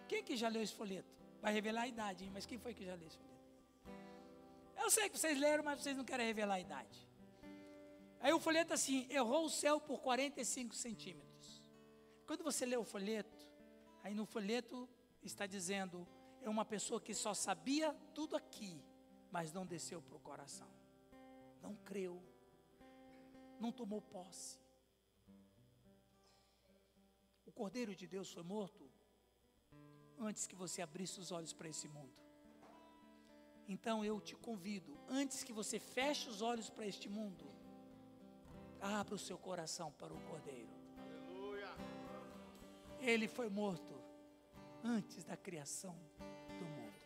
[0.08, 1.24] Quem que já leu esse folheto?
[1.42, 2.32] Vai revelar a idade, hein?
[2.34, 3.34] mas quem foi que já leu esse folheto?
[4.78, 7.08] Eu sei que vocês leram, mas vocês não querem revelar a idade.
[8.20, 11.62] Aí o folheto assim, errou o céu por 45 centímetros.
[12.26, 13.48] Quando você lê o folheto,
[14.02, 14.90] aí no folheto
[15.22, 16.08] está dizendo,
[16.42, 18.82] é uma pessoa que só sabia tudo aqui,
[19.32, 20.68] mas não desceu para o coração.
[21.62, 22.22] Não creu.
[23.64, 24.60] Não tomou posse.
[27.46, 28.84] O Cordeiro de Deus foi morto
[30.20, 32.22] antes que você abrisse os olhos para esse mundo.
[33.66, 37.46] Então eu te convido, antes que você feche os olhos para este mundo,
[38.82, 40.74] abra o seu coração para o Cordeiro.
[40.98, 41.72] Aleluia.
[43.00, 43.96] Ele foi morto
[44.84, 45.98] antes da criação
[46.60, 47.02] do mundo.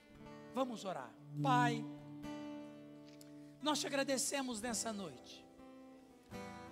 [0.56, 1.14] Vamos orar.
[1.40, 1.86] Pai,
[3.62, 5.47] nós te agradecemos nessa noite,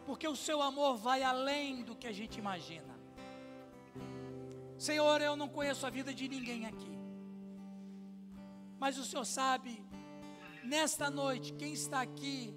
[0.06, 2.94] porque o seu amor vai além do que a gente imagina.
[4.78, 6.98] Senhor, eu não conheço a vida de ninguém aqui,
[8.78, 9.84] mas o Senhor sabe,
[10.64, 12.54] nesta noite, quem está aqui,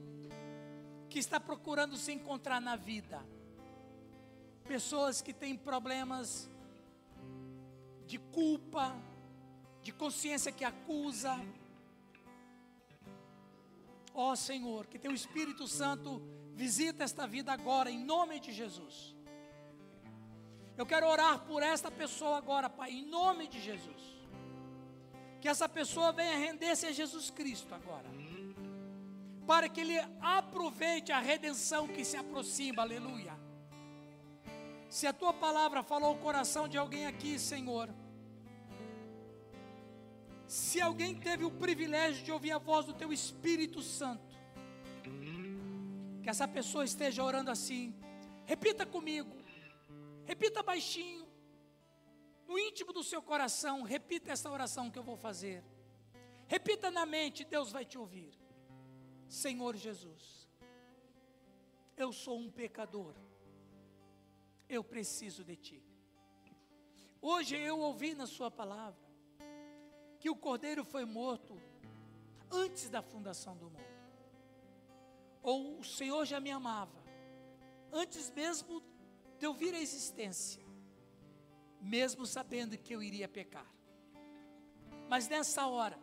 [1.08, 3.24] que está procurando se encontrar na vida,
[4.64, 6.50] pessoas que têm problemas
[8.06, 8.94] de culpa,
[9.82, 11.38] de consciência que acusa,
[14.20, 16.20] Ó oh, Senhor, que teu Espírito Santo
[16.58, 19.14] visita esta vida agora, em nome de Jesus.
[20.76, 24.02] Eu quero orar por esta pessoa agora, Pai, em nome de Jesus.
[25.40, 28.08] Que essa pessoa venha render-se a Jesus Cristo agora.
[29.46, 33.34] Para que ele aproveite a redenção que se aproxima, aleluia.
[34.90, 37.88] Se a tua palavra falou o coração de alguém aqui, Senhor,
[40.44, 44.36] se alguém teve o privilégio de ouvir a voz do teu Espírito Santo,
[46.28, 47.94] que essa pessoa esteja orando assim,
[48.44, 49.34] repita comigo,
[50.26, 51.26] repita baixinho,
[52.46, 55.64] no íntimo do seu coração, repita essa oração que eu vou fazer.
[56.46, 58.38] Repita na mente, Deus vai te ouvir.
[59.26, 60.46] Senhor Jesus,
[61.96, 63.14] eu sou um pecador,
[64.68, 65.82] eu preciso de Ti.
[67.22, 69.08] Hoje eu ouvi na Sua palavra
[70.20, 71.58] que o cordeiro foi morto
[72.50, 73.97] antes da fundação do mundo.
[75.42, 77.02] Ou o Senhor já me amava,
[77.92, 78.82] antes mesmo
[79.38, 80.62] de eu vir à existência,
[81.80, 83.66] mesmo sabendo que eu iria pecar.
[85.08, 85.98] Mas nessa hora,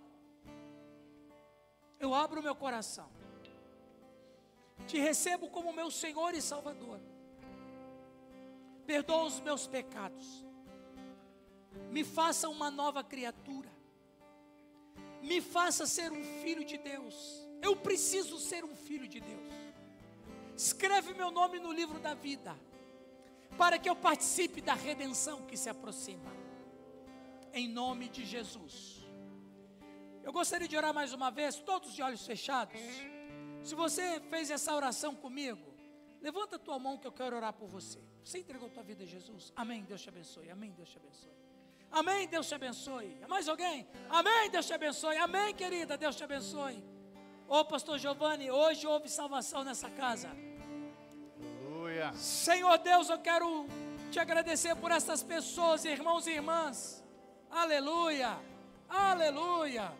[1.99, 3.09] eu abro meu coração,
[4.87, 6.99] te recebo como meu Senhor e Salvador,
[8.85, 10.45] perdoa os meus pecados,
[11.91, 13.71] me faça uma nova criatura,
[15.21, 17.44] me faça ser um filho de Deus.
[17.65, 19.53] Eu preciso ser um filho de Deus.
[20.55, 22.55] Escreve meu nome no livro da vida,
[23.57, 26.31] para que eu participe da redenção que se aproxima.
[27.51, 28.75] Em nome de Jesus.
[30.23, 32.79] Eu gostaria de orar mais uma vez, todos de olhos fechados.
[33.63, 35.67] Se você fez essa oração comigo,
[36.21, 37.99] levanta a tua mão que eu quero orar por você.
[38.23, 39.51] Você entregou tua vida a Jesus?
[39.55, 39.83] Amém.
[39.83, 40.49] Deus te abençoe.
[40.51, 40.71] Amém.
[40.71, 41.35] Deus te abençoe.
[41.91, 43.09] Amém, Deus te abençoe.
[43.27, 43.87] Mais alguém?
[44.09, 45.15] Amém, Deus te abençoe.
[45.17, 46.83] Amém, querida, Deus te abençoe.
[47.47, 50.29] Ô pastor Giovanni, hoje houve salvação nessa casa.
[51.39, 52.11] Aleluia.
[52.13, 53.67] Senhor Deus, eu quero
[54.11, 57.03] te agradecer por essas pessoas, irmãos e irmãs.
[57.51, 58.35] Aleluia.
[58.89, 59.93] Aleluia.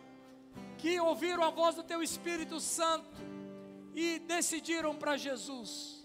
[0.76, 3.22] Que ouviram a voz do teu Espírito Santo
[3.94, 6.04] e decidiram para Jesus.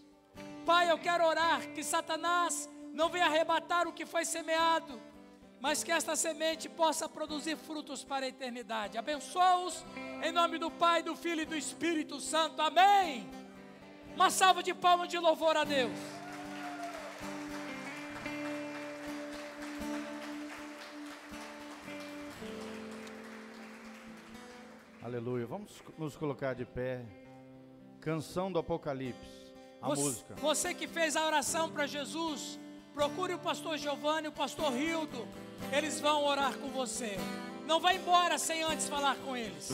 [0.64, 5.02] Pai, eu quero orar que Satanás não venha arrebatar o que foi semeado
[5.62, 8.98] mas que esta semente possa produzir frutos para a eternidade.
[8.98, 9.86] Abençoa-os
[10.24, 12.60] em nome do Pai, do Filho e do Espírito Santo.
[12.60, 13.30] Amém.
[14.16, 15.98] Uma salva de palmas de louvor a Deus.
[25.04, 25.46] Aleluia.
[25.46, 27.06] Vamos nos colocar de pé.
[28.00, 29.54] Canção do Apocalipse.
[29.80, 30.36] A você, música.
[30.36, 32.60] Você que fez a oração para Jesus
[32.94, 35.28] procure o pastor Giovanni o pastor Rildo.
[35.72, 37.18] Eles vão orar com você.
[37.66, 39.72] Não vá embora sem antes falar com eles.